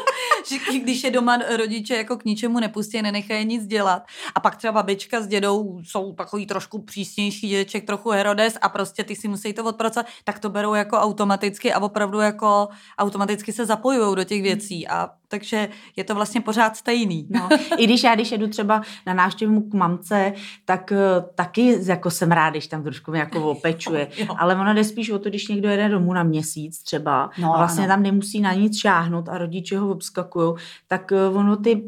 [0.82, 4.04] když je doma rodiče jako k ničemu nepustí, nenechají nic dělat.
[4.36, 9.04] A pak třeba babička s dědou jsou takový trošku přísnější dědeček, trochu Herodes a prostě
[9.04, 13.66] ty si musí to odpracovat, tak to berou jako automaticky a opravdu jako automaticky se
[13.66, 14.88] zapojují do těch věcí.
[14.88, 17.28] A takže je to vlastně pořád stejný.
[17.30, 17.50] No.
[17.78, 20.34] I když já, když jedu třeba na návštěvu k mamce,
[20.66, 24.08] tak uh, taky jako jsem rád, když tam trošku jako opečuje.
[24.38, 27.58] Ale ono jde spíš o to, když někdo jede domů na měsíc třeba no, a
[27.58, 27.94] vlastně ano.
[27.94, 30.56] tam nemusí na nic šáhnout a rodiče ho obskakují,
[30.88, 31.84] tak uh, ono ty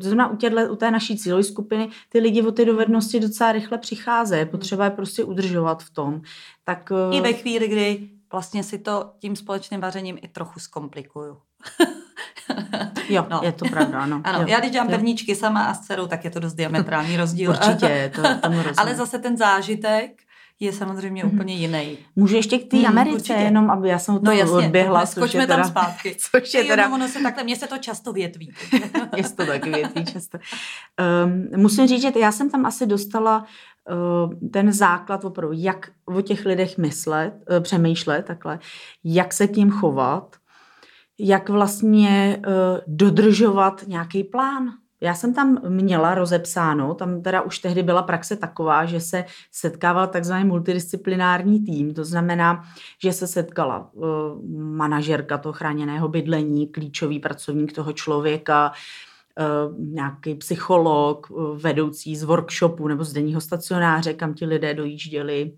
[0.00, 3.78] znamená u, těhle, u té naší cílové skupiny ty lidi o ty dovednosti docela rychle
[3.78, 4.40] přicházejí.
[4.40, 6.22] Je potřeba je prostě udržovat v tom.
[6.64, 7.16] Tak, uh...
[7.16, 11.36] I ve chvíli, kdy vlastně si to tím společným vařením i trochu zkomplikuju.
[13.08, 13.40] Jo, no.
[13.44, 14.20] je to pravda, ano.
[14.24, 14.46] ano jo.
[14.48, 17.50] já když dělám pevničky sama a s dcerou, tak je to dost diametrální rozdíl.
[17.50, 20.24] Určitě, to, tomu Ale zase ten zážitek
[20.60, 21.34] je samozřejmě mm-hmm.
[21.34, 21.98] úplně jiný.
[22.16, 23.32] Můžu ještě k té mm, Americe, určitě.
[23.32, 25.06] jenom aby já jsem to no jasně, odběhla.
[25.06, 26.16] Skočme tam teda, zpátky.
[26.30, 26.94] Což je teda...
[26.94, 28.52] ono se takhle, mně se to často větví.
[29.14, 30.38] mně se to taky větví často.
[31.24, 33.46] Um, musím říct, že já jsem tam asi dostala
[33.90, 38.58] uh, ten základ opravdu, jak o těch lidech myslet, uh, přemýšlet takhle,
[39.04, 40.36] jak se k ním chovat,
[41.18, 42.52] jak vlastně uh,
[42.86, 44.70] dodržovat nějaký plán.
[45.00, 50.06] Já jsem tam měla rozepsáno, tam teda už tehdy byla praxe taková, že se setkával
[50.06, 52.64] takzvaný multidisciplinární tým, to znamená,
[53.02, 54.04] že se setkala uh,
[54.56, 58.72] manažerka toho chráněného bydlení, klíčový pracovník toho člověka,
[59.70, 65.52] uh, nějaký psycholog, uh, vedoucí z workshopu nebo z denního stacionáře, kam ti lidé dojížděli,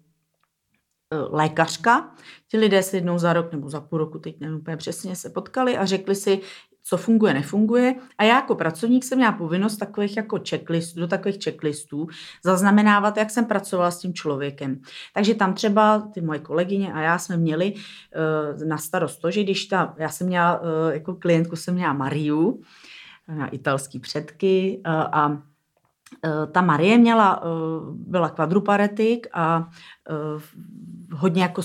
[1.31, 2.11] lékařka.
[2.49, 5.31] Ti lidé se jednou za rok nebo za půl roku, teď nevím úplně přesně, se
[5.31, 6.41] potkali a řekli si,
[6.89, 7.95] co funguje, nefunguje.
[8.19, 12.07] A já jako pracovník jsem měla povinnost takových jako checklistů, do takových checklistů
[12.45, 14.81] zaznamenávat, jak jsem pracovala s tím člověkem.
[15.15, 19.43] Takže tam třeba ty moje kolegyně a já jsme měli uh, na starost to, že
[19.43, 22.61] když ta, já jsem měla, uh, jako klientku jsem měla Mariu,
[23.29, 25.43] měla italský předky uh, a
[26.53, 27.43] ta Marie měla,
[27.93, 29.69] byla kvadruparetik a
[31.13, 31.63] hodně jako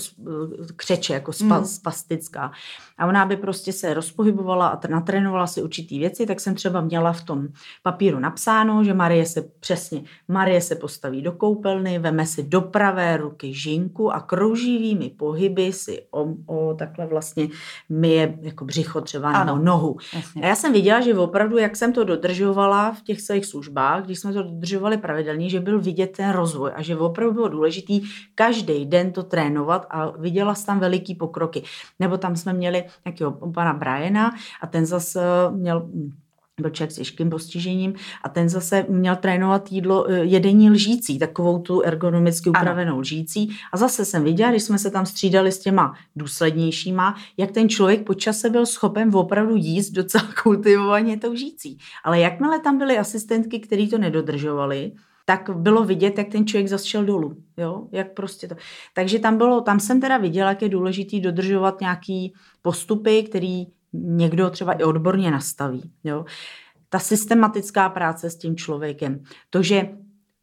[0.76, 1.64] křeče, jako spa, mm.
[1.64, 2.52] spastická.
[2.98, 7.12] A ona by prostě se rozpohybovala a natrénovala si určitý věci, tak jsem třeba měla
[7.12, 7.48] v tom
[7.82, 13.16] papíru napsáno, že Marie se přesně, Marie se postaví do koupelny, veme si do pravé
[13.16, 17.48] ruky žinku a krouživými pohyby si o, o takhle vlastně
[17.88, 19.96] myje jako břicho třeba ano, nebo nohu.
[20.14, 20.42] Jasně.
[20.42, 24.18] A já jsem viděla, že opravdu, jak jsem to dodržovala v těch svých službách, když
[24.18, 28.02] jsme to dodržovali pravidelně, že byl vidět ten rozvoj a že opravdu bylo důležitý
[28.34, 31.62] každý den to trénovat a viděla jsem tam veliký pokroky.
[32.00, 35.88] Nebo tam jsme měli nějakého pana Briana a ten zase měl
[36.60, 41.58] byl člověk s těžkým postižením a ten zase měl trénovat jídlo, eh, jedení lžící, takovou
[41.58, 43.00] tu ergonomicky upravenou ano.
[43.00, 43.56] lžící.
[43.72, 48.04] A zase jsem viděla, když jsme se tam střídali s těma důslednějšíma, jak ten člověk
[48.04, 51.78] po čase byl schopen opravdu jíst docela kultivovaně tou lžící.
[52.04, 54.92] Ale jakmile tam byly asistentky, které to nedodržovaly,
[55.36, 57.36] tak bylo vidět, jak ten člověk zase šel dolů.
[57.56, 57.88] Jo?
[57.92, 58.54] Jak prostě to.
[58.94, 64.50] Takže tam bylo, tam jsem teda viděla, jak je důležitý dodržovat nějaký postupy, který někdo
[64.50, 65.90] třeba i odborně nastaví.
[66.04, 66.24] Jo?
[66.88, 69.88] Ta systematická práce s tím člověkem, to, že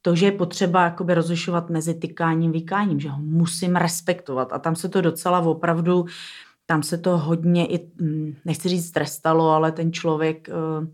[0.01, 4.53] to, že je potřeba jakoby rozlišovat mezi tykáním a vykáním, že ho musím respektovat.
[4.53, 6.05] A tam se to docela opravdu,
[6.65, 10.87] tam se to hodně i, hm, nechci říct trestalo, ale ten člověk uh,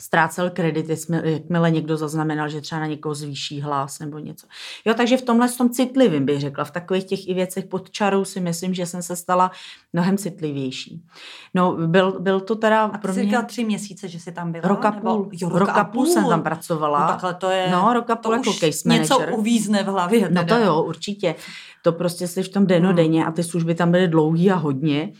[0.00, 4.46] ztrácel kredit, jakmile někdo zaznamenal, že třeba na někoho zvýší hlas nebo něco.
[4.84, 8.24] Jo, takže v tomhle tom citlivým bych řekla, v takových těch i věcech pod čarou
[8.24, 9.50] si myslím, že jsem se stala
[9.92, 11.02] mnohem citlivější.
[11.54, 13.22] No, byl, byl to teda a pro mě...
[13.22, 14.68] říkala tři měsíce, že jsi tam byla?
[14.68, 15.14] Roka nebo...
[15.14, 15.28] půl.
[15.32, 16.04] Jo, roka, roka půl.
[16.04, 17.00] půl jsem tam pracovala.
[17.00, 17.68] No, takhle to je...
[17.70, 19.20] No, roka půl jako case manager.
[19.20, 20.20] něco uvízne v hlavě.
[20.20, 20.42] Teda.
[20.42, 21.34] No to jo, určitě.
[21.82, 25.12] To prostě jsi v tom denodenně a ty služby tam byly dlouhý a hodně.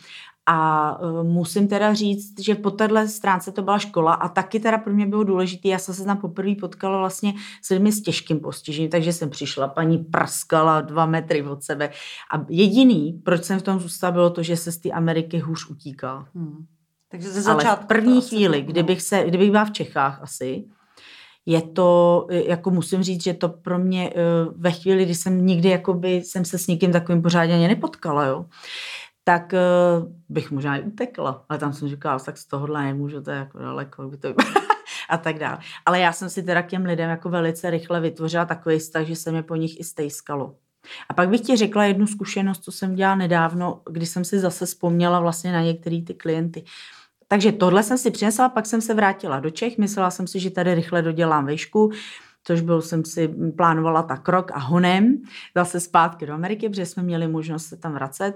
[0.51, 4.79] A uh, musím teda říct, že po téhle stránce to byla škola a taky teda
[4.79, 8.41] pro mě bylo důležité, já jsem se tam poprvé potkala vlastně s lidmi s těžkým
[8.41, 11.91] postižením, takže jsem přišla, paní praskala dva metry od sebe
[12.35, 15.71] a jediný, proč jsem v tom zůstala, bylo to, že se z té Ameriky hůř
[15.71, 16.29] utíká.
[16.35, 16.67] Hmm.
[17.11, 17.69] Takže ze začátku.
[17.69, 20.65] Ale v první chvíli, kdybych, se, kdybych byla v Čechách asi,
[21.47, 24.23] je to, jako musím říct, že to pro mě eh,
[24.57, 28.47] ve chvíli, kdy jsem nikdy jakoby, jsem se s nikým takovým pořádně nepotkala, jo,
[29.29, 31.45] tak uh, bych možná i utekla.
[31.49, 34.29] Ale tam jsem říkala, tak z tohohle nemůžu, to je jako daleko, by to
[35.09, 35.59] a tak dále.
[35.87, 39.17] Ale já jsem si teda k těm lidem jako velice rychle vytvořila takový vztah, že
[39.17, 40.55] se mi po nich i stejskalo.
[41.09, 44.67] A pak bych ti řekla jednu zkušenost, co jsem dělala nedávno, kdy jsem si zase
[44.67, 46.65] vzpomněla vlastně na některé ty klienty.
[47.29, 50.51] Takže tohle jsem si přinesla, pak jsem se vrátila do Čech, myslela jsem si, že
[50.51, 51.91] tady rychle dodělám vešku,
[52.45, 55.23] což byl, jsem si plánovala tak rok a honem
[55.57, 58.35] zase zpátky do Ameriky, protože jsme měli možnost se tam vracet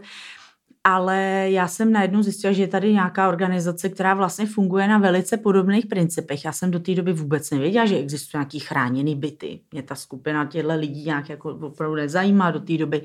[0.85, 5.37] ale já jsem najednou zjistila, že je tady nějaká organizace, která vlastně funguje na velice
[5.37, 6.45] podobných principech.
[6.45, 9.61] Já jsem do té doby vůbec nevěděla, že existují nějaký chráněný byty.
[9.73, 13.03] Mě ta skupina těchto lidí nějak jako opravdu nezajímá do té doby.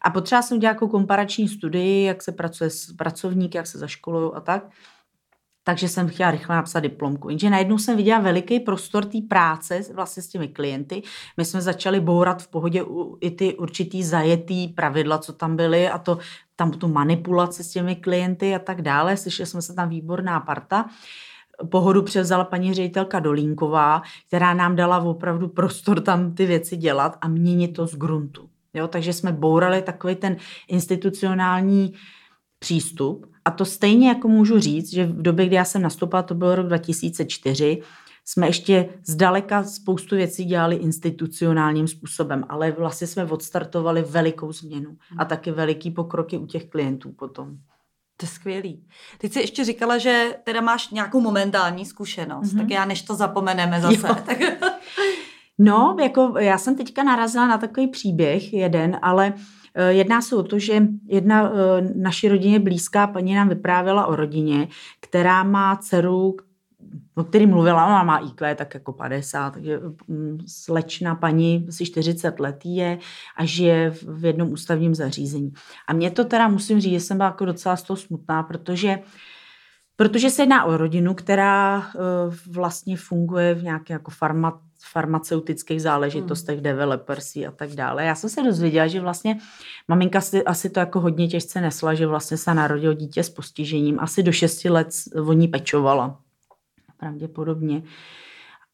[0.00, 4.30] A potřeba jsem dělat jako komparační studii, jak se pracuje s pracovníky, jak se zaškolují
[4.34, 4.68] a tak
[5.68, 7.28] takže jsem chtěla rychle napsat diplomku.
[7.28, 11.02] Jenže najednou jsem viděla veliký prostor té práce vlastně s těmi klienty.
[11.36, 12.84] My jsme začali bourat v pohodě
[13.20, 16.18] i ty určitý zajetý pravidla, co tam byly a to
[16.56, 19.16] tam tu manipulaci s těmi klienty a tak dále.
[19.16, 20.84] Slyšeli jsme se tam výborná parta.
[21.70, 27.28] Pohodu převzala paní ředitelka Dolínková, která nám dala opravdu prostor tam ty věci dělat a
[27.28, 28.48] měnit to z gruntu.
[28.74, 30.36] Jo, takže jsme bourali takový ten
[30.68, 31.92] institucionální
[32.58, 36.34] přístup a to stejně jako můžu říct, že v době, kdy já jsem nastoupila, to
[36.34, 37.82] byl rok 2004,
[38.24, 45.22] jsme ještě zdaleka spoustu věcí dělali institucionálním způsobem, ale vlastně jsme odstartovali velikou změnu a
[45.22, 45.28] hmm.
[45.28, 47.56] taky veliký pokroky u těch klientů potom.
[48.16, 48.86] To je skvělý.
[49.18, 52.58] Teď jsi ještě říkala, že teda máš nějakou momentální zkušenost, mm-hmm.
[52.58, 54.22] tak já než to zapomeneme zase.
[54.26, 54.38] Tak...
[55.58, 60.42] no, jako já jsem teďka narazila na takový příběh jeden, ale Eh, jedná se o
[60.42, 64.68] to, že jedna eh, naší rodině blízká paní nám vyprávěla o rodině,
[65.00, 66.36] která má dceru,
[67.14, 72.40] o který mluvila, ona má IQ tak jako 50, takže mm, slečna paní asi 40
[72.40, 72.98] let je
[73.36, 75.52] a žije v jednom ústavním zařízení.
[75.88, 78.98] A mě to teda musím říct, že jsem byla jako docela z toho smutná, protože
[79.98, 81.98] Protože se jedná o rodinu, která eh,
[82.50, 84.60] vlastně funguje v nějaké jako farma,
[84.92, 86.64] farmaceutických záležitostech, hmm.
[86.64, 88.04] developersy a tak dále.
[88.04, 89.38] Já jsem se dozvěděla, že vlastně
[89.88, 94.00] maminka si asi to jako hodně těžce nesla, že vlastně se narodil dítě s postižením.
[94.00, 94.88] Asi do 6 let
[95.26, 96.20] o ní pečovala.
[96.96, 97.82] Pravděpodobně.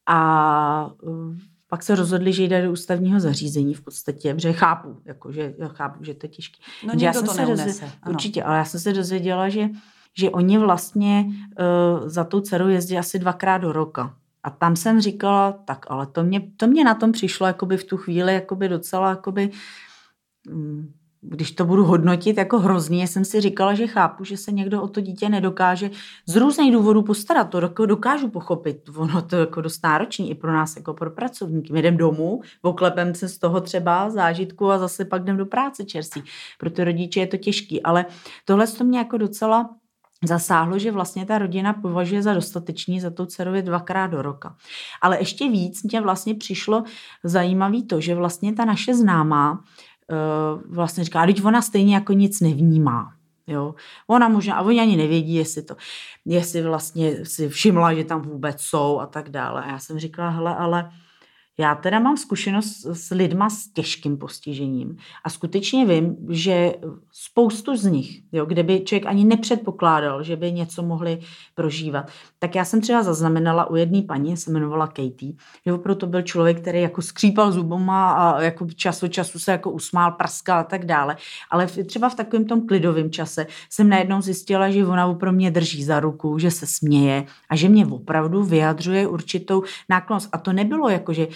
[0.05, 1.35] A uh,
[1.67, 6.03] pak se rozhodli, že jde do ústavního zařízení v podstatě, protože chápu, jako, že chápu,
[6.03, 6.63] že to je těžké.
[6.85, 9.69] No já jsem to se dozvěděla, Určitě, ale já jsem se dozvěděla, že,
[10.17, 14.15] že oni vlastně uh, za tou dcerou jezdí asi dvakrát do roka.
[14.43, 17.83] A tam jsem říkala, tak ale to mě, to mě na tom přišlo jakoby v
[17.83, 19.51] tu chvíli jakoby docela jakoby,
[20.49, 20.93] mm,
[21.25, 24.87] když to budu hodnotit jako hrozně, jsem si říkala, že chápu, že se někdo o
[24.87, 25.89] to dítě nedokáže
[26.25, 27.49] z různých důvodů postarat.
[27.49, 28.89] To jako dokážu pochopit.
[28.95, 31.73] Ono to jako dost náročný i pro nás, jako pro pracovníky.
[31.73, 35.85] My jdem domů, oklepem se z toho třeba zážitku a zase pak jdem do práce
[35.85, 36.23] čerstvý.
[36.59, 37.83] Pro ty rodiče je to těžký.
[37.83, 38.05] Ale
[38.45, 39.69] tohle to mě jako docela
[40.23, 44.55] zasáhlo, že vlastně ta rodina považuje za dostatečný za tou dcerově dvakrát do roka.
[45.01, 46.83] Ale ještě víc mě vlastně přišlo
[47.23, 52.41] zajímavý to, že vlastně ta naše známá uh, vlastně říká, teď ona stejně jako nic
[52.41, 53.13] nevnímá.
[53.47, 53.75] Jo.
[54.07, 55.75] Ona možná, a oni ani nevědí, jestli to,
[56.25, 59.63] jestli vlastně si všimla, že tam vůbec jsou a tak dále.
[59.63, 60.89] A já jsem říkala, hele, ale
[61.57, 66.73] Já teda mám zkušenost s lidma s těžkým postižením a skutečně vím, že
[67.11, 71.19] spoustu z nich, jo, kde by člověk ani nepředpokládal, že by něco mohli
[71.55, 75.33] prožívat, tak já jsem třeba zaznamenala u jedné paní, se jmenovala Katie,
[75.65, 79.51] že opravdu to byl člověk, který jako skřípal zubama a jako čas od času se
[79.51, 81.17] jako usmál, praskal a tak dále,
[81.51, 85.83] ale třeba v takovém tom klidovém čase jsem najednou zjistila, že ona opravdu mě drží
[85.83, 90.29] za ruku, že se směje a že mě opravdu vyjadřuje určitou náklonost.
[90.31, 91.27] A to nebylo jako, že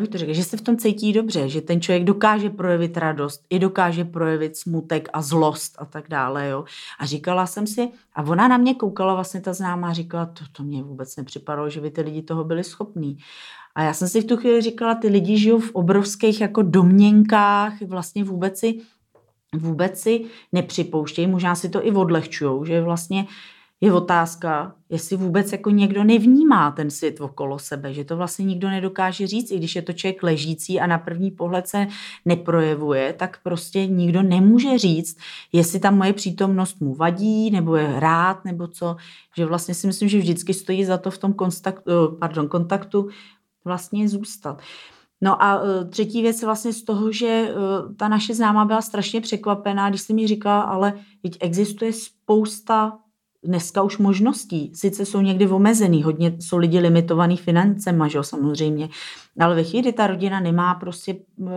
[0.00, 3.44] jak to řekl, že se v tom cítí dobře, že ten člověk dokáže projevit radost,
[3.50, 6.48] i dokáže projevit smutek a zlost a tak dále.
[6.48, 6.64] Jo.
[6.98, 10.62] A říkala jsem si, a ona na mě koukala vlastně ta známá říkala, to, to
[10.62, 13.18] mě vůbec nepřipadalo, že by ty lidi toho byli schopní.
[13.74, 17.82] A já jsem si v tu chvíli říkala, ty lidi žijou v obrovských jako domněnkách,
[17.82, 18.80] vlastně vůbec si
[19.56, 23.26] vůbec si nepřipouštějí, možná si to i odlehčují, že vlastně
[23.84, 28.70] je otázka, jestli vůbec jako někdo nevnímá ten svět okolo sebe, že to vlastně nikdo
[28.70, 31.86] nedokáže říct, i když je to člověk ležící a na první pohled se
[32.24, 35.18] neprojevuje, tak prostě nikdo nemůže říct,
[35.52, 38.96] jestli ta moje přítomnost mu vadí, nebo je rád, nebo co,
[39.36, 43.08] že vlastně si myslím, že vždycky stojí za to v tom kontaktu, eh, pardon, kontaktu
[43.64, 44.62] vlastně zůstat.
[45.20, 49.20] No a uh, třetí věc vlastně z toho, že uh, ta naše známá byla strašně
[49.20, 50.92] překvapená, když jsem mi říkala, ale
[51.40, 52.98] existuje spousta
[53.44, 54.72] dneska už možností.
[54.74, 58.88] Sice jsou někdy omezený, hodně jsou lidi limitovaný financema, že jo, samozřejmě,
[59.40, 61.48] ale ve chvíli, ta rodina nemá prostě uh,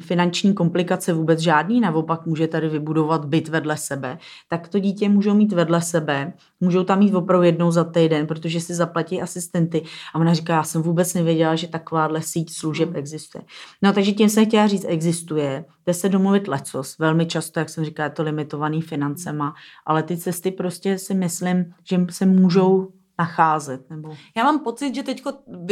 [0.00, 4.18] finanční komplikace vůbec žádný, naopak může tady vybudovat byt vedle sebe,
[4.48, 8.60] tak to dítě můžou mít vedle sebe, můžou tam mít opravdu jednou za týden, protože
[8.60, 9.82] si zaplatí asistenty.
[10.14, 12.98] A ona říká, já jsem vůbec nevěděla, že takováhle síť služeb hmm.
[12.98, 13.44] existuje.
[13.82, 17.84] No takže tím jsem chtěla říct, existuje, jde se domluvit lecos, velmi často, jak jsem
[17.84, 19.54] říkala, je to limitovaný financema,
[19.86, 23.90] ale ty cesty prostě si myslím, že se můžou nacházet.
[23.90, 24.16] Nebo...
[24.36, 25.22] Já mám pocit, že teď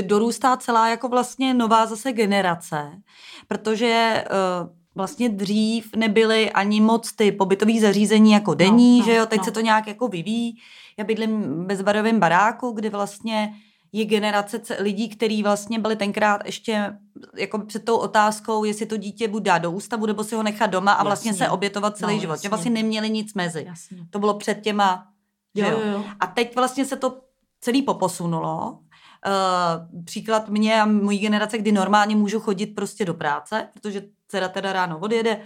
[0.03, 2.91] dorůstá celá jako vlastně nová zase generace,
[3.49, 9.15] protože uh, vlastně dřív nebyly ani moc ty pobytové zařízení jako denní, no, no, že
[9.15, 9.45] jo, teď no.
[9.45, 10.57] se to nějak jako vyvíjí.
[10.99, 13.55] Já bydlím v bezbarovém baráku, kdy vlastně
[13.93, 16.93] je generace lidí, kteří vlastně byli tenkrát ještě
[17.37, 20.67] jako před tou otázkou, jestli to dítě bude dát do ústavu, nebo si ho nechat
[20.67, 21.47] doma a vlastně jasně.
[21.47, 22.33] se obětovat celý no, život.
[22.33, 22.47] Jasně.
[22.47, 23.65] Že vlastně neměli nic mezi.
[23.69, 23.99] Jasně.
[24.11, 25.07] To bylo před těma
[25.55, 26.05] Jo, jo, jo.
[26.21, 27.21] A teď vlastně se to
[27.61, 28.79] celý poposunulo.
[29.27, 34.49] Uh, příklad mě a mojí generace, kdy normálně můžu chodit prostě do práce, protože dcera
[34.49, 35.41] teda ráno odjede,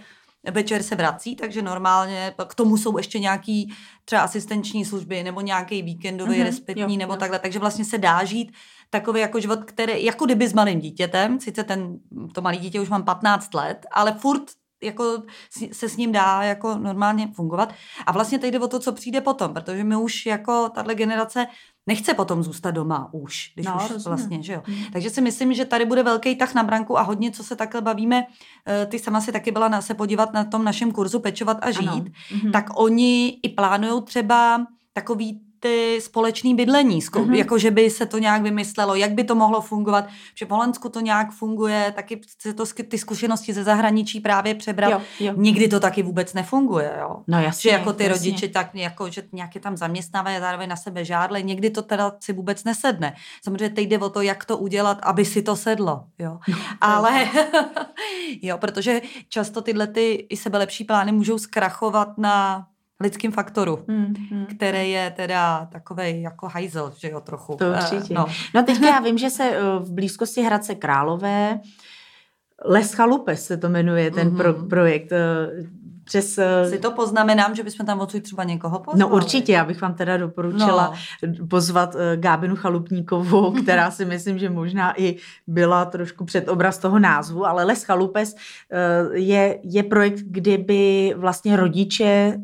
[0.51, 3.73] večer se vrací, takže normálně k tomu jsou ještě nějaký
[4.05, 7.19] třeba asistenční služby nebo nějaký víkendový mm-hmm, respektní jo, nebo jo.
[7.19, 8.51] takhle, takže vlastně se dá žít
[8.89, 11.99] takový jako život, který, jako kdyby s malým dítětem, sice ten,
[12.33, 14.43] to malé dítě už mám 15 let, ale furt
[14.83, 15.23] jako
[15.71, 17.73] se s ním dá jako normálně fungovat.
[18.05, 21.47] A vlastně teď jde o to, co přijde potom, protože my už jako tahle generace
[21.87, 24.17] nechce potom zůstat doma už, když no, už rozumím.
[24.17, 24.63] vlastně, že jo.
[24.65, 24.85] Hmm.
[24.93, 27.81] Takže si myslím, že tady bude velký tah na branku a hodně, co se takhle
[27.81, 28.23] bavíme,
[28.67, 31.71] eh, ty sama si taky byla na se podívat na tom našem kurzu Pečovat a
[31.71, 32.05] žít, ano.
[32.31, 32.51] Mhm.
[32.51, 37.33] tak oni i plánují třeba takový ty společný bydlení, mm-hmm.
[37.33, 40.89] jako že by se to nějak vymyslelo, jak by to mohlo fungovat, že v Holandsku
[40.89, 44.91] to nějak funguje, taky se to ty zkušenosti ze zahraničí právě přebrat.
[44.91, 45.33] Jo, jo.
[45.37, 47.17] Nikdy to taky vůbec nefunguje, jo.
[47.27, 48.17] No jasně, že jako ty jasně.
[48.17, 52.33] rodiče tak jako, že nějaké tam zaměstnávají zároveň na sebe žádle, někdy to teda si
[52.33, 53.15] vůbec nesedne.
[53.43, 56.39] Samozřejmě teď jde o to, jak to udělat, aby si to sedlo, jo.
[56.47, 57.27] No, Ale,
[58.41, 62.67] jo, protože často tyhle ty i sebelepší plány můžou zkrachovat na
[62.99, 64.45] lidském faktoru, hmm, hmm.
[64.45, 67.55] který je teda takový jako hajzel, že jo, trochu.
[67.55, 68.13] To určitě.
[68.13, 68.25] Uh, no.
[68.55, 71.59] no teďka já vím, že se uh, v blízkosti Hradce Králové
[72.65, 74.37] Les Chalupes se to jmenuje, ten mm-hmm.
[74.37, 75.11] pro, projekt.
[76.05, 76.39] Přes...
[76.69, 78.99] Si to poznamenám, že bychom tam odsud třeba někoho pozvali.
[78.99, 81.47] No určitě, já bych vám teda doporučila no.
[81.47, 87.45] pozvat Gábinu Chalupníkovou, která si myslím, že možná i byla trošku před obraz toho názvu,
[87.45, 88.35] ale Les Chalupes
[89.13, 92.37] je, je projekt, kdyby vlastně rodiče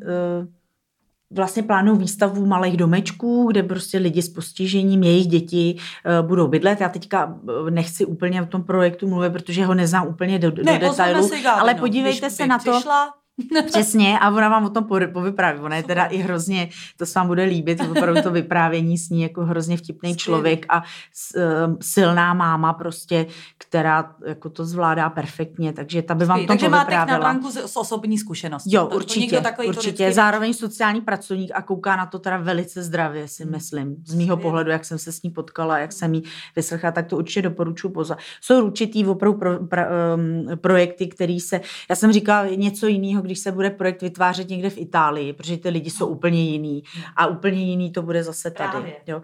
[1.31, 5.77] vlastně plánují výstavu malých domečků, kde prostě lidi s postižením, jejich děti
[6.21, 6.81] budou bydlet.
[6.81, 7.35] Já teďka
[7.69, 11.75] nechci úplně o tom projektu mluvit, protože ho neznám úplně do, ne, do detailu, ale
[11.75, 12.71] podívejte se na to.
[12.71, 13.13] Přišla,
[13.65, 15.59] Přesně, a ona vám o tom povypráví.
[15.59, 19.21] Ona je teda i hrozně, to se vám bude líbit, opravdu to vyprávění s ní
[19.21, 21.43] jako hrozně vtipný člověk a uh,
[21.81, 23.25] silná máma prostě,
[23.57, 27.67] která jako to zvládá perfektně, takže ta by vám to Takže máte na branku z,
[27.67, 28.75] z osobní zkušenosti.
[28.75, 29.91] Jo, určitě, to, určitě.
[29.91, 30.13] vždycky...
[30.13, 33.51] Zároveň sociální pracovník a kouká na to teda velice zdravě, si hmm.
[33.51, 33.95] myslím.
[34.05, 36.23] Z mýho pohledu, jak jsem se s ní potkala, jak jsem jí
[36.55, 38.17] vyslechla, tak to určitě doporučuji pozor.
[38.41, 39.81] Jsou určitý opravdu pro, pro,
[40.15, 44.69] um, projekty, který se, já jsem říkala něco jiného, když se bude projekt vytvářet někde
[44.69, 46.83] v Itálii, protože ty lidi jsou úplně jiný
[47.15, 48.95] a úplně jiný to bude zase tady.
[49.07, 49.21] Jo.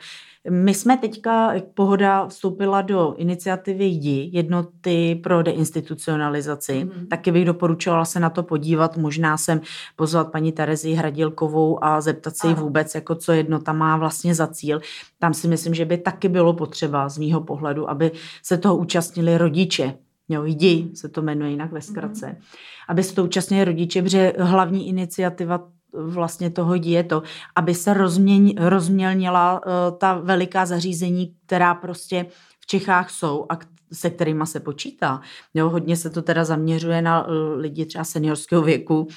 [0.50, 7.08] My jsme teďka, jak Pohoda vstoupila do iniciativy JDI, jednoty pro deinstitucionalizaci, mm-hmm.
[7.08, 9.62] taky bych doporučovala se na to podívat, možná sem
[9.96, 14.48] pozvat paní Terezi Hradilkovou a zeptat se jí vůbec, jako co jednota má vlastně za
[14.48, 14.80] cíl.
[15.20, 18.12] Tam si myslím, že by taky bylo potřeba z mýho pohledu, aby
[18.44, 19.94] se toho účastnili rodiče,
[20.30, 22.26] Jo, jdi se to jmenuje jinak ve zkratce.
[22.26, 22.58] Mm-hmm.
[22.88, 27.24] Aby se to účastnili rodiče, protože hlavní iniciativa vlastně toho je to,
[27.56, 32.26] aby se rozměň, rozmělnila uh, ta veliká zařízení, která prostě
[32.60, 33.58] v Čechách jsou a
[33.94, 35.22] se kterými se počítá.
[35.54, 39.08] Jo, hodně se to teda zaměřuje na uh, lidi třeba seniorského věku,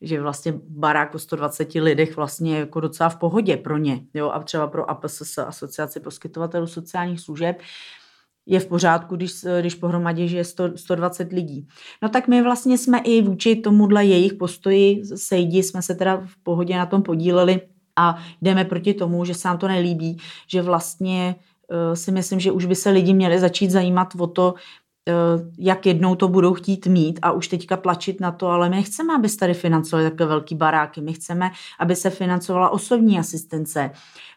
[0.00, 4.00] že vlastně barák o 120 lidech vlastně je jako docela v pohodě pro ně.
[4.14, 7.60] Jo, a třeba pro APSS, Asociaci poskytovatelů sociálních služeb,
[8.50, 11.68] je v pořádku, když, když pohromadě žije 100, 120 lidí.
[12.02, 16.36] No tak my vlastně jsme i vůči tomuhle jejich postoji sejdi, jsme se teda v
[16.42, 17.60] pohodě na tom podíleli
[17.96, 21.36] a jdeme proti tomu, že se nám to nelíbí, že vlastně
[21.70, 24.79] uh, si myslím, že už by se lidi měli začít zajímat o to, Eh,
[25.58, 29.14] jak jednou to budou chtít mít a už teďka tlačit na to, ale my nechceme,
[29.14, 33.90] aby se tady financovali takové velký baráky, my chceme, aby se financovala osobní asistence,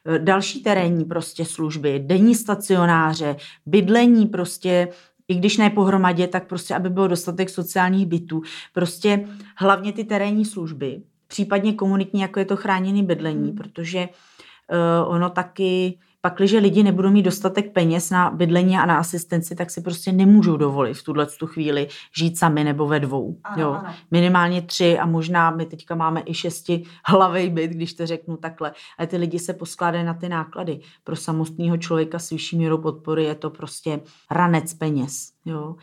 [0.05, 4.87] eh, další terénní prostě služby, denní stacionáře, bydlení prostě,
[5.27, 8.41] i když ne pohromadě, tak prostě, aby bylo dostatek sociálních bytů.
[8.73, 13.57] Prostě hlavně ty terénní služby, případně komunitní, jako je to chráněné bydlení, hmm.
[13.57, 19.55] protože uh, ono taky pakliže lidi nebudou mít dostatek peněz na bydlení a na asistenci,
[19.55, 23.37] tak si prostě nemůžou dovolit v tuhle tu chvíli žít sami nebo ve dvou.
[23.43, 23.71] Ano, jo.
[23.71, 23.93] Ano.
[24.11, 28.71] Minimálně tři a možná my teďka máme i šesti hlavej byt, když to řeknu takhle.
[28.97, 30.79] Ale ty lidi se poskládají na ty náklady.
[31.03, 33.99] Pro samostného člověka s vyšší mírou podpory je to prostě
[34.31, 35.31] ranec peněz.
[35.45, 35.75] Jo.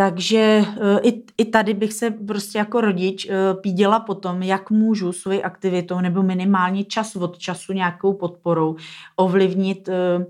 [0.00, 4.70] Takže eh, i, i tady bych se prostě jako rodič eh, píděla po tom, jak
[4.70, 8.76] můžu svoji aktivitou nebo minimálně čas od času nějakou podporou
[9.16, 10.26] ovlivnit eh,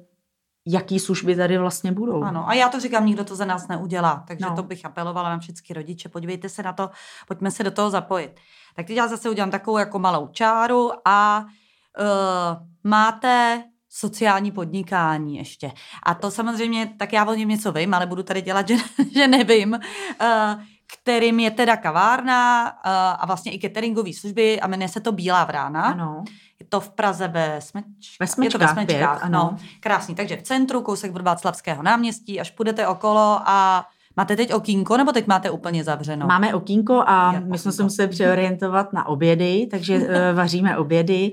[0.67, 2.23] jaký služby tady vlastně budou.
[2.23, 4.57] Ano, a já to říkám, nikdo to za nás neudělá, takže no.
[4.57, 6.91] to bych apelovala na všechny rodiče, podívejte se na to,
[7.27, 8.31] pojďme se do toho zapojit.
[8.77, 13.63] Tak teď já zase udělám takovou jako malou čáru a uh, máte
[13.99, 15.73] sociální podnikání ještě.
[16.03, 18.77] A to samozřejmě, tak já o něm něco vím, ale budu tady dělat, že,
[19.15, 22.73] že nevím, uh, kterým je teda kavárna uh,
[23.19, 25.83] a vlastně i cateringové služby a jmenuje se to Bílá vrána.
[25.83, 26.25] Ano.
[26.61, 28.17] Je to v Praze ve Smečkách.
[28.21, 29.39] Ve Smečkách, je to ve Smečkách pět, ano.
[29.39, 30.15] No, krásný.
[30.15, 33.87] Takže v centru, kousek od Václavského náměstí, až půjdete okolo a
[34.17, 36.27] Máte teď okýnko, nebo teď máte úplně zavřeno?
[36.27, 41.33] Máme okýnko a my jsme se museli přeorientovat na obědy, takže uh, vaříme obědy.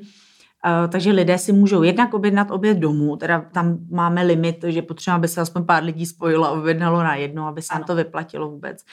[0.66, 5.16] Uh, takže lidé si můžou jednak objednat oběd domů, teda tam máme limit, že potřeba,
[5.16, 8.50] aby se aspoň pár lidí spojilo a objednalo na jedno, aby se nám to vyplatilo
[8.50, 8.86] vůbec.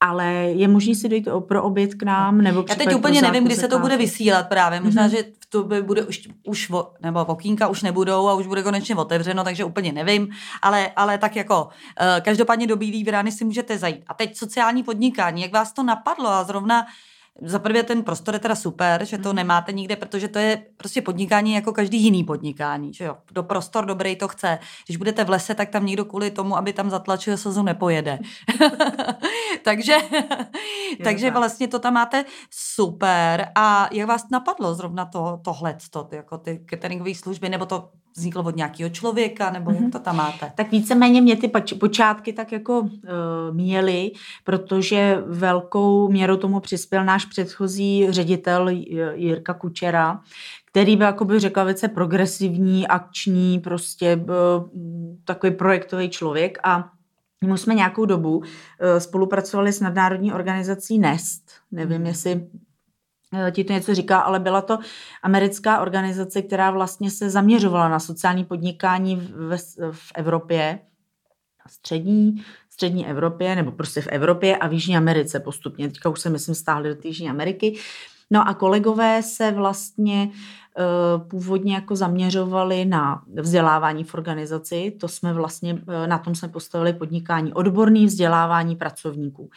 [0.00, 2.38] Ale je možné si dojít pro oběd k nám?
[2.38, 4.80] Nebo Já teď úplně nevím, kdy se to bude vysílat právě.
[4.80, 5.10] Možná, mm-hmm.
[5.10, 8.96] že to by bude už, už vo, nebo okýnka už nebudou a už bude konečně
[8.96, 10.28] otevřeno, takže úplně nevím.
[10.62, 11.70] Ale, ale tak jako, uh,
[12.20, 14.04] každopádně do Bílý vrány si můžete zajít.
[14.06, 16.86] A teď sociální podnikání, jak vás to napadlo a zrovna
[17.42, 19.36] za prvé ten prostor je teda super, že to mhm.
[19.36, 22.94] nemáte nikde, protože to je prostě podnikání jako každý jiný podnikání.
[22.94, 23.16] Že jo?
[23.32, 24.58] Do prostor dobrý to chce.
[24.86, 28.18] Když budete v lese, tak tam někdo kvůli tomu, aby tam zatlačil slzu, nepojede.
[29.64, 29.96] takže
[31.04, 33.48] takže vlastně to tam máte super.
[33.54, 38.42] A jak vás napadlo zrovna to, tohle, to, jako ty cateringové služby, nebo to vzniklo
[38.42, 39.74] od nějakého člověka, nebo mm-hmm.
[39.74, 39.90] jak mhm.
[39.90, 40.52] to tam máte?
[40.54, 42.88] Tak víceméně mě ty počátky tak jako uh,
[43.52, 44.10] měly,
[44.44, 48.68] protože velkou měrou tomu přispěl náš předchozí ředitel
[49.14, 50.20] Jirka Kučera,
[50.64, 54.68] který byl, jako bych řekla, velice progresivní, akční, prostě uh,
[55.24, 56.90] takový projektový člověk a
[57.46, 58.44] my jsme nějakou dobu uh,
[58.98, 61.50] spolupracovali s nadnárodní organizací NEST.
[61.72, 62.06] Nevím, mm.
[62.06, 62.46] jestli
[63.50, 64.78] ti to něco říká, ale byla to
[65.22, 69.56] americká organizace, která vlastně se zaměřovala na sociální podnikání v,
[69.92, 70.78] v Evropě,
[71.68, 75.88] střední, střední Evropě, nebo prostě v Evropě a v Jižní Americe postupně.
[75.88, 77.78] Teďka už se, myslím, stáhli do Jižní Ameriky.
[78.30, 84.96] No a kolegové se vlastně uh, původně jako zaměřovali na vzdělávání v organizaci.
[85.00, 89.50] To jsme vlastně, uh, na tom jsme postavili podnikání odborný vzdělávání pracovníků.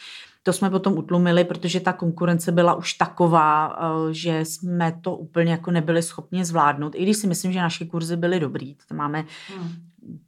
[0.48, 5.52] To jsme potom utlumili, protože ta konkurence byla už taková, eh, že jsme to úplně
[5.52, 6.96] jako nebyli schopni zvládnout.
[6.96, 8.76] I když si myslím, že naše kurzy byly dobrý.
[8.88, 9.26] To máme
[9.58, 9.70] hmm.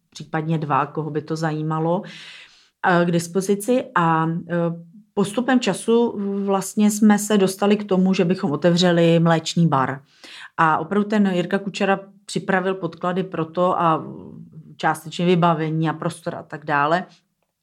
[0.09, 2.01] případně dva, koho by to zajímalo
[2.88, 3.84] eh, k dispozici.
[3.95, 4.55] A eh,
[5.13, 10.01] postupem času vlastně jsme se dostali k tomu, že bychom otevřeli mléčný bar.
[10.57, 14.03] A opravdu ten Jirka Kučera připravil podklady pro to a
[14.78, 17.05] částečně vybavení a prostor a tak dále,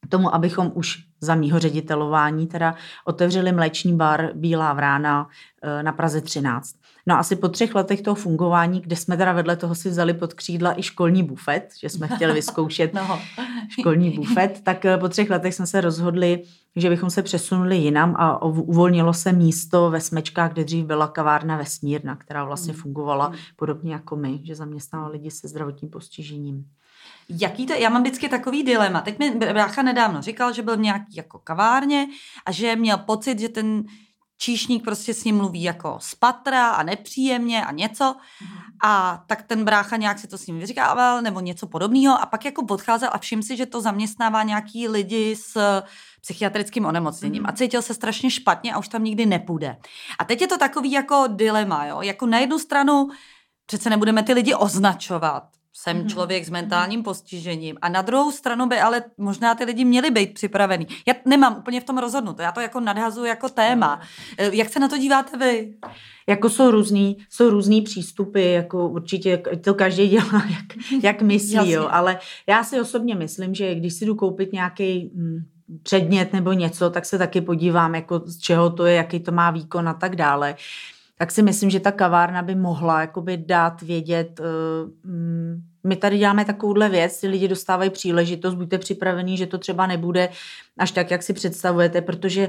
[0.09, 5.29] tomu, abychom už za mýho ředitelování teda otevřeli mléční bar Bílá vrána
[5.63, 6.77] eh, na Praze 13.
[7.07, 10.35] No asi po třech letech toho fungování, kde jsme teda vedle toho si vzali pod
[10.35, 13.21] křídla i školní bufet, že jsme chtěli vyzkoušet no.
[13.69, 16.43] školní bufet, tak eh, po třech letech jsme se rozhodli,
[16.77, 21.57] že bychom se přesunuli jinam a uvolnilo se místo ve Smečkách, kde dřív byla kavárna
[21.57, 22.83] Vesmírna, která vlastně hmm.
[22.83, 23.37] fungovala hmm.
[23.57, 26.65] podobně jako my, že zaměstnala lidi se zdravotním postižením.
[27.29, 29.01] Jaký to, já mám vždycky takový dilema.
[29.01, 32.07] Teď mi brácha nedávno říkal, že byl v nějaký jako kavárně
[32.47, 33.85] a že měl pocit, že ten
[34.39, 38.17] číšník prostě s ním mluví jako spatra a nepříjemně a něco.
[38.83, 42.45] A tak ten brácha nějak si to s ním vyříkával nebo něco podobného a pak
[42.45, 45.83] jako odcházel a všim si, že to zaměstnává nějaký lidi s
[46.21, 47.49] psychiatrickým onemocněním mm.
[47.49, 49.77] a cítil se strašně špatně a už tam nikdy nepůjde.
[50.19, 52.01] A teď je to takový jako dilema, jo?
[52.01, 53.09] jako na jednu stranu
[53.67, 56.09] přece nebudeme ty lidi označovat, jsem mm-hmm.
[56.09, 57.77] člověk s mentálním postižením.
[57.83, 60.87] A na druhou stranu by ale možná ty lidi měli být připravený.
[61.07, 64.01] Já nemám úplně v tom rozhodnuto, já to jako nadhazuji jako téma.
[64.39, 65.75] Eh, jak se na to díváte vy?
[66.29, 71.89] Jako jsou různý, jsou různý přístupy, jako určitě to každý dělá, jak, jak myslí, jo.
[71.91, 72.19] ale
[72.49, 75.39] já si osobně myslím, že když si jdu koupit nějaký hm,
[75.83, 79.51] předmět nebo něco, tak se taky podívám, jako z čeho to je, jaký to má
[79.51, 80.57] výkon a tak dále
[81.19, 84.91] tak si myslím, že ta kavárna by mohla jakoby dát vědět, uh,
[85.87, 90.29] my tady děláme takovouhle věc, ty lidi dostávají příležitost, buďte připravení, že to třeba nebude
[90.79, 92.49] až tak, jak si představujete, protože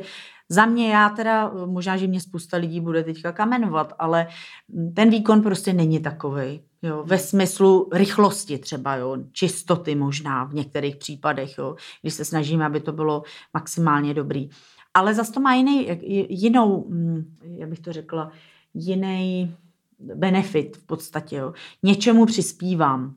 [0.50, 4.28] za mě já teda, možná, že mě spousta lidí bude teďka kamenovat, ale
[4.96, 6.62] ten výkon prostě není takový.
[6.82, 12.66] Jo, ve smyslu rychlosti třeba, jo, čistoty možná v některých případech, jo, když se snažíme,
[12.66, 14.50] aby to bylo maximálně dobrý.
[14.94, 15.88] Ale zase to má jiný,
[16.30, 18.32] jinou, hm, jak bych to řekla,
[18.78, 19.56] jiný
[20.00, 21.36] benefit v podstatě.
[21.36, 21.54] Jo.
[21.84, 23.16] Něčemu přispívám.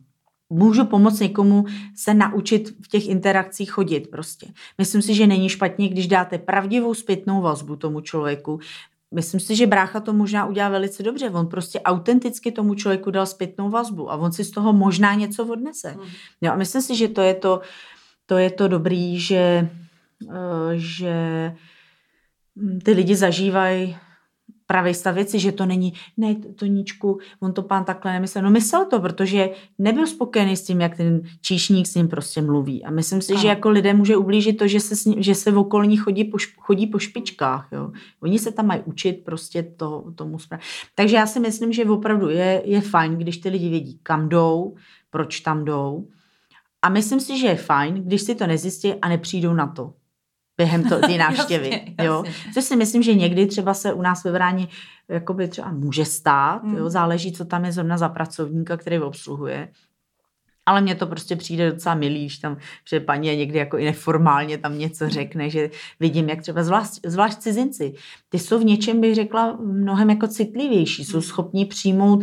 [0.50, 1.64] Můžu pomoct někomu
[1.96, 4.46] se naučit v těch interakcích chodit prostě.
[4.78, 8.60] Myslím si, že není špatně, když dáte pravdivou zpětnou vazbu tomu člověku.
[9.14, 11.30] Myslím si, že brácha to možná udělá velice dobře.
[11.30, 15.46] On prostě autenticky tomu člověku dal zpětnou vazbu a on si z toho možná něco
[15.46, 15.94] odnese.
[15.94, 16.02] Mm.
[16.40, 17.60] Jo, a myslím si, že to je to,
[18.26, 19.68] to, je to dobrý, že,
[20.30, 21.54] eh, že
[22.84, 23.96] ty lidi zažívají
[24.70, 28.44] pravý stav věci, že to není, ne, Toníčku, on to pán takhle nemyslel.
[28.44, 32.84] No myslel to, protože nebyl spokojený s tím, jak ten číšník s ním prostě mluví.
[32.84, 33.42] A myslím si, Aha.
[33.42, 36.24] že jako lidé může ublížit to, že se, s ním, že se v okolní chodí
[36.24, 37.68] po, chodí po špičkách.
[37.72, 37.90] Jo.
[38.22, 40.64] Oni se tam mají učit prostě to, tomu správně.
[40.94, 44.74] Takže já si myslím, že opravdu je, je fajn, když ty lidi vědí, kam jdou,
[45.10, 46.06] proč tam jdou.
[46.82, 49.99] A myslím si, že je fajn, když si to nezjistí a nepřijdou na to
[50.60, 51.70] během ty návštěvy.
[51.70, 52.24] jasně, jo?
[52.54, 54.68] Což si myslím, že někdy třeba se u nás ve Vráni
[55.08, 56.76] jakoby třeba může stát, mm.
[56.76, 56.90] jo?
[56.90, 59.68] záleží, co tam je zrovna za pracovníka, který obsluhuje.
[60.70, 62.56] Ale mně to prostě přijde docela milý, že tam,
[62.88, 67.00] že paní je někdy jako i neformálně tam něco řekne, že vidím, jak třeba zvlášť,
[67.06, 67.94] zvlášť cizinci,
[68.28, 72.22] ty jsou v něčem, bych řekla, mnohem jako citlivější, jsou schopni přijmout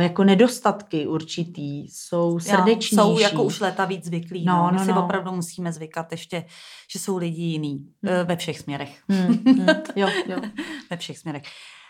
[0.00, 2.96] jako nedostatky určitý, jsou srdečnější.
[2.96, 4.44] Já, jsou jako už léta víc zvyklí.
[4.44, 5.04] No, no, My no, si no.
[5.04, 6.44] opravdu musíme zvykat ještě,
[6.92, 8.26] že jsou lidi jiný hmm.
[8.26, 9.02] ve všech směrech.
[9.08, 9.66] Hmm, hmm.
[9.96, 10.36] Jo, jo.
[10.90, 11.42] ve všech směrech.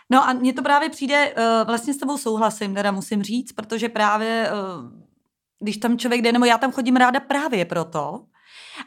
[0.09, 3.89] No a mně to právě přijde, uh, vlastně s tebou souhlasím, teda musím říct, protože
[3.89, 5.02] právě uh,
[5.59, 8.25] když tam člověk jde, nebo já tam chodím ráda právě proto,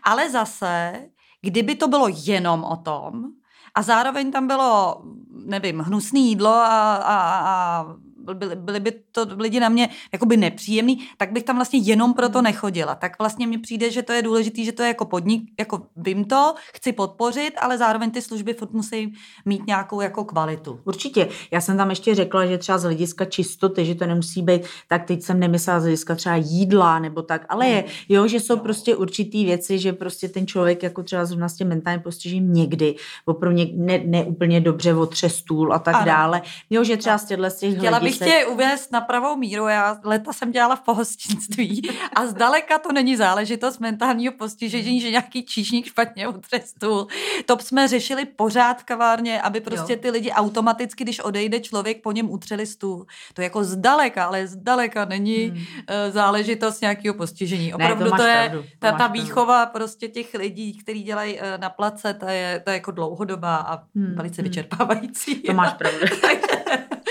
[0.03, 1.07] ale zase,
[1.43, 3.25] kdyby to bylo jenom o tom,
[3.75, 5.03] a zároveň tam bylo,
[5.47, 7.87] nevím, hnusné jídlo a, a, a
[8.35, 12.39] byli, byli by to lidi na mě jakoby nepříjemný, tak bych tam vlastně jenom proto
[12.39, 12.45] hmm.
[12.45, 12.95] nechodila.
[12.95, 16.25] Tak vlastně mi přijde, že to je důležité, že to je jako podnik, jako vím
[16.25, 19.15] to, chci podpořit, ale zároveň ty služby furt musí
[19.45, 20.81] mít nějakou jako kvalitu.
[20.85, 21.29] Určitě.
[21.51, 25.05] Já jsem tam ještě řekla, že třeba z hlediska čistoty, že to nemusí být, tak
[25.05, 27.91] teď jsem nemyslela z hlediska třeba jídla nebo tak, ale je, hmm.
[28.09, 31.69] jo, že jsou prostě určitý věci, že prostě ten člověk jako třeba zrovna s tím
[31.69, 36.05] mentálním postižením někdy opravdu ne, ne úplně dobře otře stůl a tak ano.
[36.07, 36.43] dále.
[36.71, 39.67] Jo, že třeba z těchto z těch Chtěla bych bych tě uvést na pravou míru.
[39.67, 45.45] Já leta jsem dělala v pohostinství a zdaleka to není záležitost mentálního postižení, že nějaký
[45.45, 47.07] číšník špatně utřestul.
[47.47, 49.99] To jsme řešili pořád kavárně, aby prostě jo.
[50.03, 53.07] ty lidi automaticky, když odejde člověk, po něm utřeli stůl.
[53.35, 55.65] To jako zdaleka, ale zdaleka není hmm.
[55.89, 57.75] Eh, záležitost nějakého postižení.
[57.75, 61.39] Opravdu ne, to, to je pravdu, to ta, ta výchova prostě těch lidí, kteří dělají
[61.41, 64.15] eh, na place, to je, to je jako dlouhodobá a hmm.
[64.15, 64.49] velice hmm.
[64.49, 65.35] vyčerpávající.
[65.35, 66.07] To máš pravdu.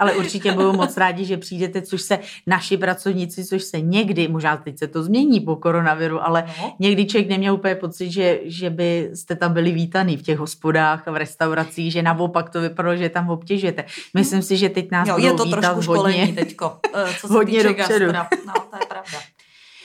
[0.00, 4.56] ale určitě budu moc rádi, že přijdete, což se naši pracovníci, což se někdy, možná
[4.56, 6.72] teď se to změní po koronaviru, ale no.
[6.78, 11.08] někdy člověk neměl úplně pocit, že, že by jste tam byli vítaný v těch hospodách
[11.08, 13.84] a v restauracích, že naopak to vypadalo, že tam obtěžujete.
[14.14, 17.32] Myslím si, že teď nás jo, je to vítat trošku hodně, teďko, eh, co se
[17.32, 18.06] hodně dopředu.
[18.12, 19.18] No, to je pravda.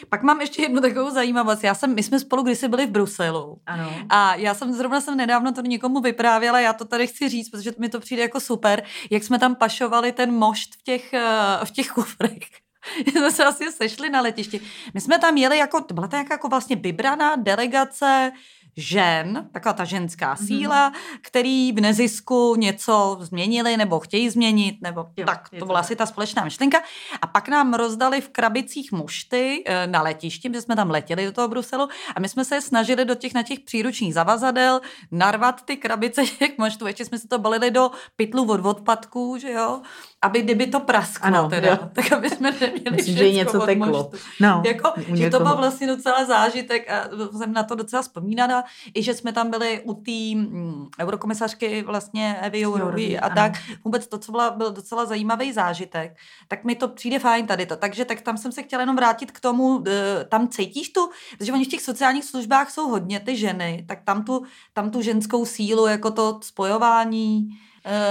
[0.10, 1.64] Pak mám ještě jednu takovou zajímavost.
[1.64, 3.58] Já jsem, my jsme spolu kdysi byli v Bruselu.
[3.66, 3.94] Ano.
[4.10, 7.72] A já jsem zrovna jsem nedávno to někomu vyprávěla, já to tady chci říct, protože
[7.80, 11.72] mi to přijde jako super, jak jsme tam pašovali ten mošt v těch, eh, v
[11.72, 12.40] těch kufrech.
[13.12, 14.62] jsme se asi sešli na letišti.
[14.94, 18.32] My jsme tam jeli jako, byla to jako vlastně vybraná delegace
[18.78, 20.48] žen, taková ta ženská Mhm.
[20.48, 25.86] síla, který v nezisku něco změnili nebo chtějí změnit, nebo Jo, tak, to byla tak.
[25.86, 26.78] asi ta společná myšlenka.
[27.22, 31.32] A pak nám rozdali v krabicích mušty eh, na letišti, protože jsme tam letěli do
[31.32, 35.78] toho Bruselu a my jsme se snažili do těch na těch příručních zavazadel narvat ty
[35.78, 36.88] krabice těch muštů.
[36.88, 39.82] Ještě jsme si to balili do pytlu od odpadků, že jo,
[40.26, 41.90] aby kdyby to prasklo Ano, teda, jo.
[41.94, 44.12] tak aby jsme neměli Myslím, že něco teklo.
[44.42, 48.64] No, Jako, že to byl vlastně docela zážitek a jsem na to docela vzpomínaná.
[48.94, 53.36] I že jsme tam byli u té mm, eurokomisařky vlastně Evy Jourový a ano.
[53.36, 53.54] tak.
[53.84, 56.18] Vůbec to, co byla, byl docela zajímavý zážitek.
[56.48, 57.76] Tak mi to přijde fajn tady to.
[57.76, 61.54] Takže tak tam jsem se chtěla jenom vrátit k tomu, eh, tam cítíš tu, protože
[61.54, 65.46] oni v těch sociálních službách jsou hodně ty ženy, tak tam tu, tam tu ženskou
[65.46, 67.50] sílu, jako to spojování,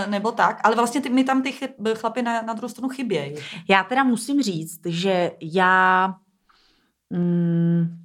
[0.06, 3.34] nebo tak, ale vlastně ty, mi tam ty chyb- chlapy na, na druhou stranu chybějí.
[3.68, 6.14] Já teda musím říct, že já
[7.10, 8.04] mm,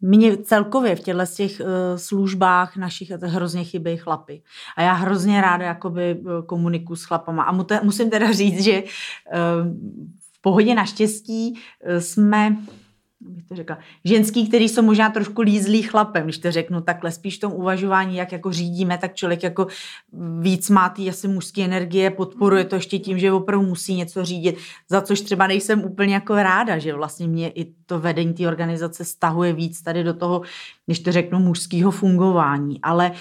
[0.00, 4.42] mě celkově v těchto těch uh, službách našich hrozně chybějí chlapy.
[4.76, 7.42] A já hrozně ráda jakoby eh, komunikuji s chlapama.
[7.42, 7.52] A
[7.82, 8.82] musím teda říct, že
[10.32, 11.60] v pohodě naštěstí
[11.98, 12.56] jsme
[13.28, 17.36] bych to řekla, ženský, který jsou možná trošku lízlý chlapem, když to řeknu takhle, spíš
[17.36, 19.66] v tom uvažování, jak jako řídíme, tak člověk jako
[20.40, 24.56] víc má ty asi mužské energie, podporuje to ještě tím, že opravdu musí něco řídit,
[24.88, 29.04] za což třeba nejsem úplně jako ráda, že vlastně mě i to vedení té organizace
[29.04, 30.42] stahuje víc tady do toho,
[30.86, 33.12] když to řeknu, mužského fungování, ale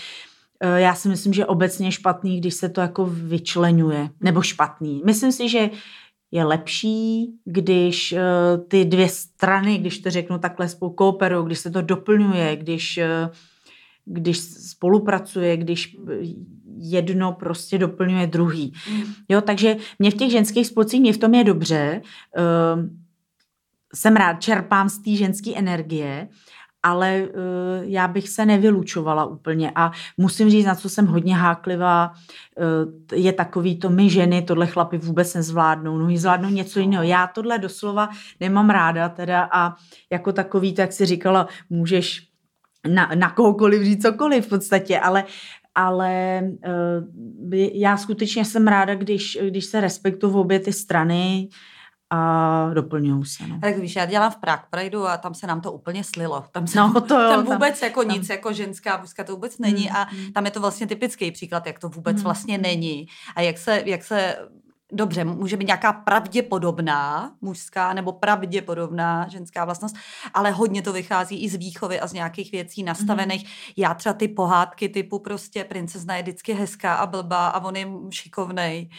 [0.59, 5.01] eh, já si myslím, že obecně špatný, když se to jako vyčlenuje, nebo špatný.
[5.05, 5.69] Myslím si, že
[6.31, 11.71] je lepší, když uh, ty dvě strany, když to řeknu takhle, spolu kooperují, když se
[11.71, 13.35] to doplňuje, když, uh,
[14.05, 15.97] když spolupracuje, když
[16.77, 18.73] jedno prostě doplňuje druhý.
[19.29, 22.01] Jo, takže mě v těch ženských spolcích, mě v tom je dobře.
[22.37, 22.89] Uh,
[23.93, 26.27] jsem rád, čerpám z té ženské energie,
[26.85, 27.29] ale uh,
[27.83, 33.33] já bych se nevylučovala úplně a musím říct, na co jsem hodně háklivá, uh, je
[33.33, 37.03] takový to, my ženy tohle chlapy vůbec nezvládnou, no zvládnou něco jiného.
[37.03, 38.09] Já tohle doslova
[38.39, 39.75] nemám ráda teda a
[40.11, 42.27] jako takový, tak si říkala, můžeš
[42.87, 45.23] na, na kohokoliv říct cokoliv v podstatě, ale
[45.77, 51.49] ale uh, já skutečně jsem ráda, když, když se respektují obě ty strany,
[52.09, 53.47] a doplňují se.
[53.47, 53.59] No.
[53.59, 56.45] Tak víš, já dělám v Prague Prideu a tam se nám to úplně slilo.
[56.51, 59.31] Tam, se, No, to jo, tam tam- vůbec jako tam- nic, jako ženská mužská to
[59.31, 60.33] vůbec není Mm, a mm.
[60.33, 62.23] tam je to vlastně typický příklad, jak to vůbec Mm.
[62.23, 63.07] vlastně není.
[63.35, 64.35] A jak se, jak se
[64.91, 69.95] Dobře, může být nějaká pravděpodobná mužská nebo pravděpodobná ženská vlastnost,
[70.33, 73.43] ale hodně to vychází i z výchovy a z nějakých věcí nastavených.
[73.43, 73.51] Mhm.
[73.77, 77.87] Já třeba ty pohádky typu prostě princezna je vždycky hezká a blbá a on je
[78.09, 78.89] šikovnej.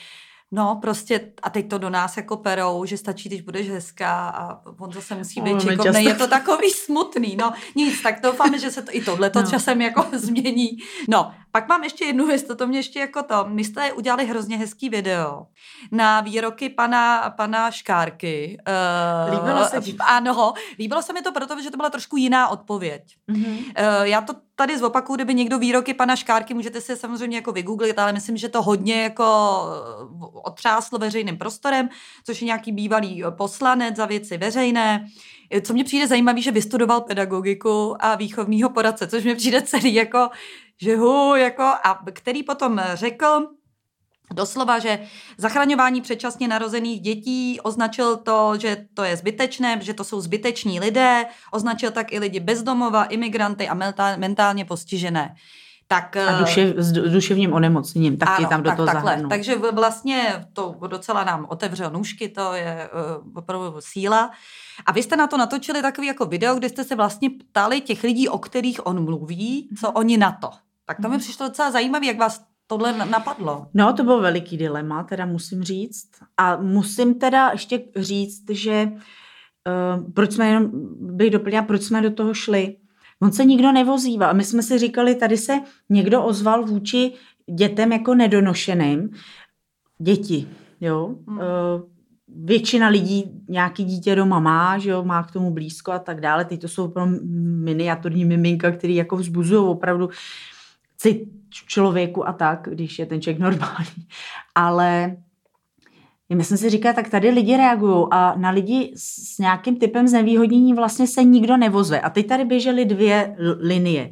[0.53, 4.61] No, prostě, a teď to do nás jako perou, že stačí, když budeš hezká a
[4.78, 8.82] on zase musí být často- Je to takový smutný, no nic, tak doufáme, že se
[8.82, 9.51] to i tohle to No.
[9.51, 10.68] časem jako změní.
[11.09, 14.26] No, pak mám ještě jednu věc, to, to mě ještě jako to, my jste udělali
[14.26, 15.46] hrozně hezký video
[15.92, 18.59] na výroky pana, pana Škárky.
[19.28, 19.96] Uh, Líbilo se ti?
[20.07, 23.02] Ano, líbilo se mi to proto, že to byla trošku jiná odpověď.
[23.28, 23.64] Mm-hmm.
[23.74, 27.52] Eh, Já to tady zopakuju, kdyby někdo výroky pana Škárky, můžete si je samozřejmě jako
[27.52, 31.88] vygooglit, ale myslím, že to hodně jako eh, otřáslo veřejným prostorem,
[32.24, 35.07] což je nějaký bývalý eh, poslanec za věci veřejné.
[35.50, 39.94] Eh, Co mě přijde zajímavé, že vystudoval pedagogiku a výchovního poradce, což mi přijde celý
[39.94, 40.28] jako,
[40.83, 43.47] že hu, jako, a který potom řekl,
[44.35, 44.99] Doslova, že
[45.39, 51.24] zachraňování předčasně narozených dětí označil to, že to je zbytečné, že to jsou zbyteční lidé,
[51.53, 55.35] označil tak i lidi bezdomova, imigranty a mentál- mentálně postižené.
[55.89, 59.11] Tak, A eh, duše, s du- duševním onemocněním taky ano, tam do tak, toho takhle.
[59.11, 59.29] zahrnul.
[59.29, 62.91] Takže vlastně to docela nám otevřel nůžky, to je
[63.24, 64.31] uh, opravdu síla.
[64.87, 68.03] A vy jste na to natočili takový jako video, kde jste se vlastně ptali těch
[68.03, 70.51] lidí, o kterých on mluví, co oni na to.
[70.87, 71.18] Tak to mi Mhm.
[71.20, 73.66] přišlo docela zajímavé, jak vás tohle na- napadlo.
[73.74, 76.09] No, to bylo veliký dilema, teda musím říct.
[76.37, 80.70] A musím teda ještě říct, že uh, proč jsme jenom,
[81.16, 82.76] bych doplnila, proč jsme do toho šli.
[83.22, 84.34] On se nikdo nevozýval.
[84.34, 87.12] My jsme si říkali, tady se někdo ozval vůči
[87.55, 89.11] dětem jako nedonošeným.
[89.99, 90.49] Děti,
[90.80, 91.14] jo.
[91.28, 91.39] Hmm.
[91.39, 91.45] Uh,
[92.28, 96.45] většina lidí nějaký dítě doma má, že jo, má k tomu blízko a tak dále.
[96.45, 97.07] Teď to jsou pro
[97.64, 100.09] miniaturní miminka, který jako vzbuzují opravdu
[100.97, 101.28] cit
[101.66, 104.09] člověku a tak, když je ten člověk normální.
[104.55, 105.16] Ale
[106.30, 110.74] Já myslím si říká, tak tady lidi reagují a na lidi s nějakým typem znevýhodnění
[110.74, 112.01] vlastně se nikdo nevozve.
[112.01, 114.11] A teď tady běžely dvě linie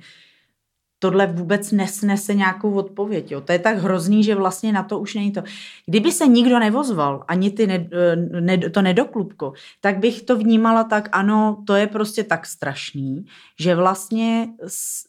[1.04, 3.32] tohle vůbec nesnese nějakou odpověď.
[3.32, 3.40] Jo.
[3.40, 5.42] To je tak hrozný, že vlastně na to už není to.
[5.86, 7.88] Kdyby se nikdo nevozval, ani ty ne,
[8.40, 13.24] ne, to nedoklubko, tak bych to vnímala tak, ano, to je prostě tak strašný,
[13.60, 14.48] že vlastně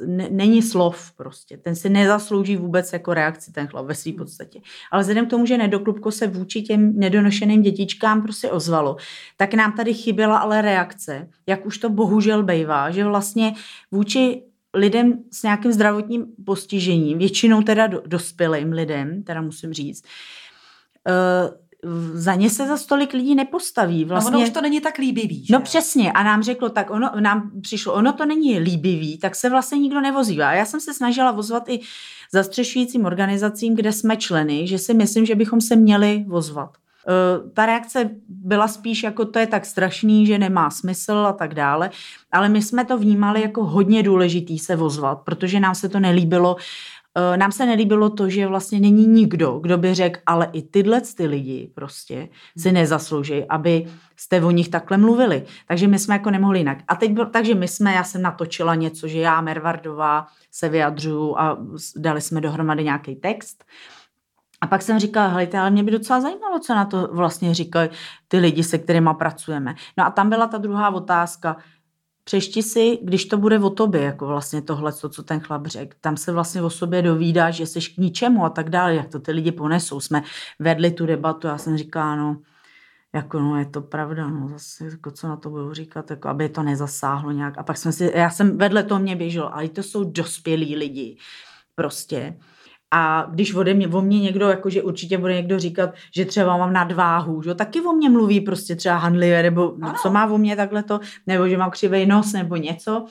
[0.06, 1.58] ne, není slov prostě.
[1.58, 4.60] Ten si nezaslouží vůbec jako reakci ten chlap ve své podstatě.
[4.92, 8.98] Ale vzhledem k tomu, že nedoklubko se vůči těm nedonošeným dětičkám prostě ozvalo,
[9.38, 13.54] tak nám tady chyběla ale reakce, jak už to bohužel bejvá, že vlastně
[13.92, 14.42] vůči
[14.76, 20.06] lidem s nějakým zdravotním postižením, většinou teda dospělým lidem, teda musím říct,
[21.08, 21.66] uh,
[22.14, 24.06] za ně se za stolik lidí nepostaví.
[24.06, 24.32] Vlastně...
[24.32, 25.46] No ono už to není tak líbivý.
[25.46, 25.54] Že?
[25.54, 26.12] No přesně.
[26.12, 30.02] A nám řeklo, tak ono, nám přišlo, ono to není líbivý, tak se vlastně nikdo
[30.02, 30.42] nevozí.
[30.42, 31.80] A já jsem se snažila vozvat i
[32.34, 36.78] zastřešujícím organizacím, kde jsme členy, že si myslím, že bychom se měli vozvat.
[37.08, 41.54] Eh, ta reakce byla spíš jako to je tak strašný, že nemá smysl a tak
[41.54, 41.90] dále,
[42.32, 46.56] ale my jsme to vnímali jako hodně důležitý se vozvat, protože nám se to nelíbilo,
[47.18, 51.02] eh, nám se nelíbilo to, že vlastně není nikdo, kdo by řekl, ale i tyhle
[51.02, 53.86] ty lidi prostě si nezaslouží, aby
[54.16, 55.44] jste o nich takhle mluvili.
[55.68, 56.78] Takže my jsme jako nemohli jinak.
[56.88, 61.38] A teď byl, takže my jsme, já jsem natočila něco, že já, Mervardová, se vyjadřuju
[61.38, 61.58] a
[61.96, 63.64] dali jsme dohromady nějaký text.
[64.62, 67.90] A pak jsem říkala, hejte, ale mě by docela zajímalo, co na to vlastně říkají
[68.28, 69.76] ty lidi, se kterými pracujeme.
[69.98, 71.58] No a tam byla ta druhá otázka,
[72.28, 75.98] Přešti si, když to bude o tobě, jako vlastně tohle, co, co ten chlap řekl,
[76.02, 79.20] tam se vlastně o sobě dovídá, že jsi k ničemu a tak dále, jak to
[79.20, 80.00] ty lidi ponesou.
[80.00, 80.24] Jsme
[80.60, 82.42] vedli tu debatu, já jsem říkala, no,
[83.14, 86.50] jako no, je to pravda, no, zase, jako co na to budu říkat, jako aby
[86.50, 87.58] to nezasáhlo nějak.
[87.58, 91.18] A pak jsme si, já jsem vedle toho mě běžel, ale to jsou dospělí lidi,
[91.76, 92.40] prostě.
[92.98, 96.74] A když ode mě, o mě někdo, jakože určitě bude někdo říkat, že třeba mám
[96.74, 100.56] nadváhu, že taky o mě mluví prostě třeba handlivě, nebo no, co má o mě
[100.56, 103.06] takhle to, nebo že mám křivý nos, nebo něco,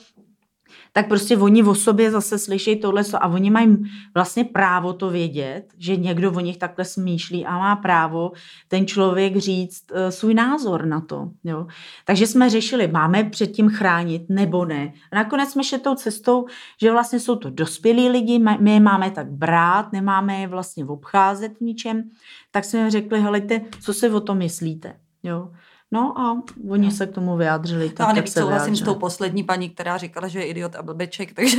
[0.95, 3.77] tak prostě oni o sobě zase slyší tohle a oni mají
[4.13, 8.31] vlastně právo to vědět, že někdo o nich takhle smýšlí a má právo
[8.67, 11.29] ten člověk říct uh, svůj názor na to.
[11.43, 11.67] Jo.
[12.05, 14.93] Takže jsme řešili, máme předtím chránit nebo ne.
[15.11, 16.45] A nakonec jsme šli tou cestou,
[16.81, 21.57] že vlastně jsou to dospělí lidi, my je máme tak brát, nemáme je vlastně obcházet
[21.57, 22.03] v ničem,
[22.51, 24.95] tak jsme řekli, helejte, co si o tom myslíte.
[25.23, 25.51] Jo.
[25.91, 26.91] No a oni no.
[26.91, 27.89] se k tomu vyjádřili.
[27.89, 30.83] Tak, no, tak se souhlasím s tou poslední paní, která říkala, že je idiot a
[30.83, 31.57] blbeček, takže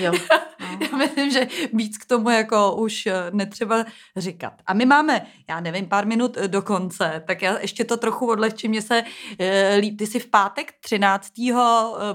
[0.00, 0.12] jo.
[0.92, 3.84] já myslím, že víc k tomu jako už eh, netřeba
[4.16, 4.52] říkat.
[4.66, 8.26] A my máme, já nevím, pár minut eh, do konce, tak já ještě to trochu
[8.26, 9.02] odlehčím, mě se
[9.38, 9.98] eh, líp.
[9.98, 11.32] Ty jsi v pátek 13.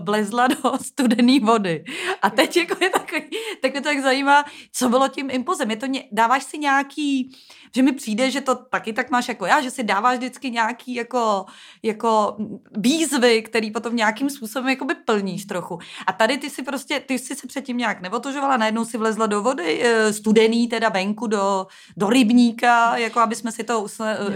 [0.03, 1.84] vlezla do studené vody.
[2.22, 3.22] A teď jako je takový,
[3.62, 5.72] tak mě to tak zajímá, co bylo tím impozem.
[5.72, 7.38] Je to, ně, dáváš si nějaký,
[7.76, 10.95] že mi přijde, že to taky tak máš jako já, že si dáváš vždycky nějaký
[10.95, 11.45] jako,
[11.84, 12.38] jako
[12.78, 15.80] výzvy, který potom nějakým způsobem jakoby plníš trochu.
[16.07, 19.41] A tady ty si prostě, ty jsi se předtím nějak neotožovala, najednou si vlezla do
[19.41, 23.86] vody, eh, studený teda venku do, do rybníka, jako aby jsme si to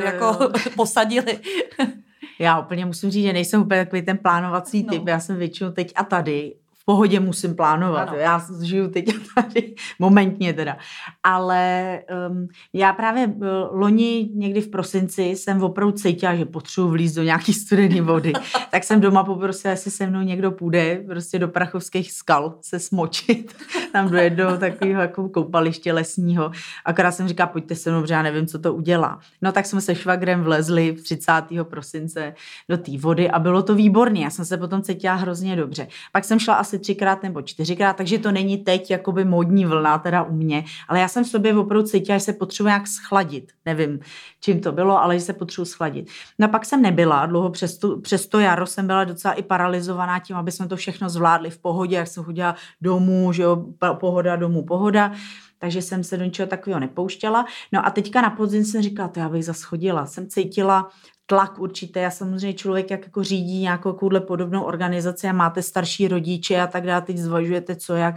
[0.04, 0.50] jako jo, jo.
[0.76, 1.40] posadili.
[2.40, 5.06] Já úplně musím říct, že nejsem úplně takový ten plánovací typ.
[5.06, 5.12] No.
[5.12, 6.54] Já jsem většinou teď a tady
[6.86, 8.10] pohodě musím plánovat.
[8.10, 8.18] Ano.
[8.18, 9.06] Já žiju teď
[9.36, 10.78] tady, momentně teda.
[11.24, 17.16] Ale um, já právě uh, loni někdy v prosinci jsem opravdu cítila, že potřebuji vlízt
[17.16, 18.34] do nějaký studené vody.
[18.72, 23.56] tak jsem doma poprosila, jestli se mnou někdo půjde prostě do prachovských skal se smočit.
[23.92, 26.52] Tam do jednoho takového jako koupaliště lesního.
[26.86, 29.20] Akorát jsem říkala, pojďte se mnou, protože já nevím, co to udělá.
[29.42, 31.32] No tak jsme se švagrem vlezli 30.
[31.64, 32.34] prosince
[32.70, 34.20] do té vody a bylo to výborné.
[34.20, 35.88] Já jsem se potom cítila hrozně dobře.
[36.12, 39.98] Pak jsem šla asi asi třikrát nebo čtyřikrát, takže to není teď jakoby modní vlna
[39.98, 43.52] teda u mě, ale já jsem v sobě opravdu cítila, že se potřebuji nějak schladit.
[43.66, 44.00] Nevím,
[44.42, 46.08] čím to bylo, ale že se potřebuji schladit.
[46.40, 49.44] No a pak jsem nebyla dlouho, přes, tu, přes to jaro jsem byla docela i
[49.44, 53.66] paralizovaná tím, aby jsme to všechno zvládli v pohodě, jak jsem chodila domů, že jo,
[54.00, 55.12] pohoda domů, pohoda
[55.66, 57.46] takže jsem se do ničeho takového nepouštěla.
[57.72, 60.06] No a teďka na podzim jsem říkala, to já bych zaschodila.
[60.06, 60.90] Jsem cítila
[61.26, 62.00] tlak určitě.
[62.00, 63.94] Já samozřejmě člověk, jak jako řídí nějakou
[64.28, 68.16] podobnou organizaci a máte starší rodiče a tak dále, teď zvažujete co jak,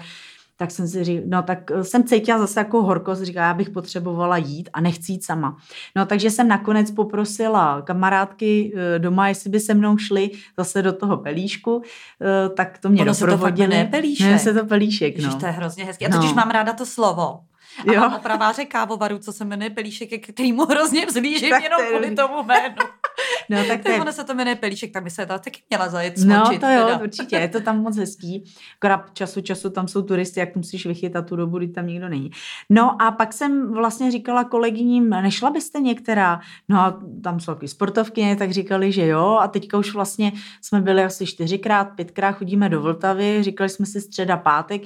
[0.59, 3.71] tak jsem si říkala, no tak eh, jsem cítila zase jako horkost, říká, já bych
[3.71, 5.57] potřebovala jít a nechci jít sama.
[5.97, 10.93] No takže jsem nakonec poprosila kamarádky eh, doma, jestli by se mnou šli zase do
[10.93, 11.83] toho pelíšku,
[12.23, 13.77] eh, tak to mě ono doprovodili.
[13.77, 14.27] Se to pelíšek.
[14.27, 15.25] Ne, se to pelíšek, no.
[15.25, 16.05] Ježiš, to je hrozně hezké.
[16.05, 16.37] Já totiž no.
[16.37, 17.41] mám ráda to slovo.
[17.89, 18.01] A jo.
[18.01, 22.77] mám opraváře kávovaru, co se jmenuje Pelíšek, k kterýmu hrozně vzlížím jenom kvůli tomu jménu.
[23.51, 24.01] No, tak je...
[24.01, 26.63] ono se to jmenuje pelíšek, tak by se to taky měla zajet smočit.
[26.63, 26.99] No to jo, teda.
[26.99, 28.45] určitě, je to tam moc hezký.
[28.77, 32.31] Akorát času času tam jsou turisty, jak musíš vychytat tu dobu, kdy tam nikdo není.
[32.71, 36.41] No a pak jsem vlastně říkala kolegyním, nešla byste některá?
[36.69, 39.39] No a tam jsou taky sportovky, tak říkali, že jo.
[39.41, 44.01] A teďka už vlastně jsme byli asi čtyřikrát, pětkrát chodíme do Vltavy, říkali jsme si
[44.01, 44.83] středa, pátek.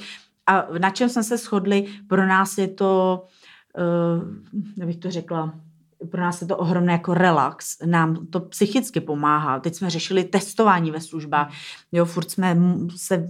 [0.47, 3.24] A na čem jsme se shodli, pro nás je to,
[4.78, 5.55] uh, bych to řekla,
[6.11, 9.61] pro nás je to ohromné jako relax, nám to psychicky pomáhá.
[9.61, 11.53] Teď jsme řešili testování ve službách,
[11.93, 12.57] jo, furt jsme
[12.97, 13.28] se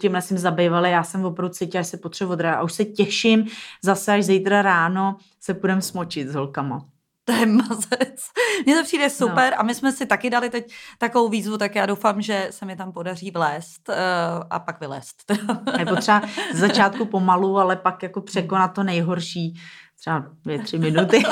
[0.00, 3.46] tímhle jsem zabývali, já jsem opravdu cítila, že se potřebuji odrat a už se těším.
[3.82, 6.86] Zase, až zítra ráno se půjdeme smočit s holkama
[7.24, 8.20] to je mazec.
[8.66, 9.60] Mně to přijde super no.
[9.60, 12.76] a my jsme si taky dali teď takovou výzvu, tak já doufám, že se mi
[12.76, 13.94] tam podaří vlézt uh,
[14.50, 15.32] a pak vylézt.
[15.78, 16.22] je potřeba
[16.54, 19.60] z začátku pomalu, ale pak jako překonat to nejhorší,
[20.00, 21.22] třeba dvě, tři minuty.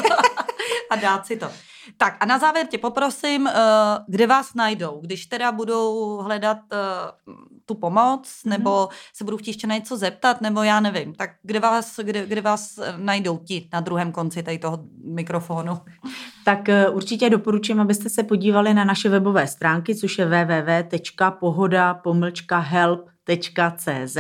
[0.91, 1.51] a dát si to.
[1.97, 3.51] Tak a na závěr tě poprosím, uh,
[4.09, 6.79] kde vás najdou, když teda budou hledat uh,
[7.67, 8.51] tu pomoc, mm-hmm.
[8.51, 12.27] nebo se budou chtít ještě na něco zeptat, nebo já nevím, tak kde vás, kde,
[12.27, 15.81] kde vás najdou ti na druhém konci tady toho mikrofonu?
[16.45, 16.61] Tak
[16.93, 23.12] určitě doporučím, abyste se podívali na naše webové stránky, což je www.pohoda-help
[23.77, 24.17] cz.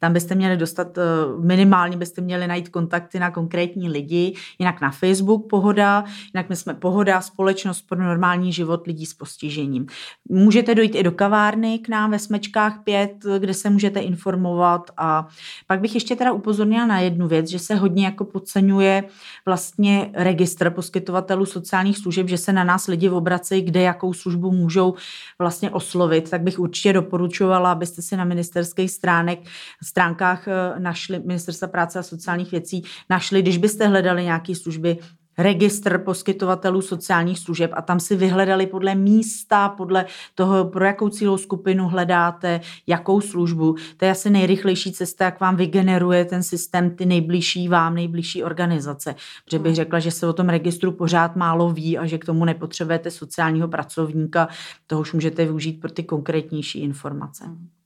[0.00, 1.02] Tam byste měli dostat, eh,
[1.40, 6.74] minimálně byste měli najít kontakty na konkrétní lidi, jinak na Facebook Pohoda, jinak my jsme
[6.74, 9.86] Pohoda, společnost pro normální život lidí s postižením.
[10.28, 15.28] Můžete dojít i do kavárny k nám ve Smečkách 5, kde se můžete informovat a
[15.66, 19.04] pak bych ještě teda upozornila na jednu věc, že se hodně jako podceňuje
[19.46, 24.94] vlastně registr poskytovatelů sociálních služeb, že se na nás lidi obracejí, kde jakou službu můžou
[25.38, 29.38] vlastně oslovit, tak bych určitě doporučovala, abyste si na ministerských stránek,
[29.82, 34.98] stránkách eh, našli, Ministerstva práce a sociálních věcí, našli, když byste hledali nějaké služby,
[35.38, 41.38] registr poskytovatelů sociálních služeb a tam si vyhledali podle místa, podle toho, pro jakou cílovou
[41.38, 43.74] skupinu hledáte, jakou službu.
[43.96, 49.14] To je asi nejrychlejší cesta, jak vám vygeneruje ten systém ty nejbližší vám, nejbližší organizace.
[49.44, 52.44] Protože bych řekla, že se o tom registru pořád málo ví a že k tomu
[52.44, 54.48] nepotřebujete sociálního pracovníka,
[54.86, 57.44] toho už můžete využít pro ty konkrétnější informace.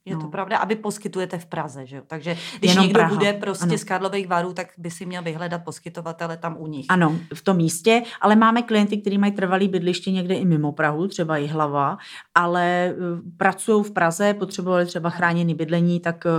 [0.08, 0.20] Je no.
[0.20, 2.02] to pravda, aby poskytujete v Praze, že jo?
[2.06, 3.14] Takže když Jenom někdo Praha.
[3.14, 3.78] bude prostě ano.
[3.78, 6.86] z Karlových varů, tak by si měl vyhledat poskytovatele tam u nich.
[6.88, 11.08] Ano, v tom místě, ale máme klienty, kteří mají trvalý bydliště někde i mimo Prahu,
[11.08, 11.98] třeba i hlava,
[12.34, 12.94] ale eh,
[13.36, 16.34] pracují v Praze, potřebovali třeba chráněný bydlení, tak eh,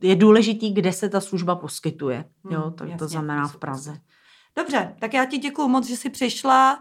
[0.00, 2.24] je důležitý, kde se ta služba poskytuje.
[2.50, 3.98] Jo, hmm, to, jasně, to znamená v Praze.
[4.56, 6.80] Dobře, tak já ti děkuji moc, že jsi přišla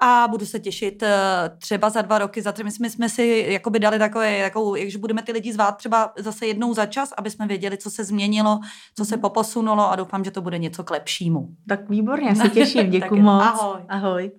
[0.00, 1.10] a budu se těšit eh,
[1.58, 2.64] třeba za dva roky, za tři.
[2.64, 6.46] My jsme, jsme si jakoby dali takové, jakou, jakže budeme ty lidi zvát třeba zase
[6.46, 8.60] jednou za čas, aby jsme věděli, co se změnilo,
[8.96, 9.20] co se mhm.
[9.20, 11.48] poposunulo a doufám, že to bude něco k lepšímu.
[11.68, 13.42] Tak výborně, já se těším, děkuji moc.
[13.42, 13.80] Ahoj.
[13.88, 14.30] Ahoj.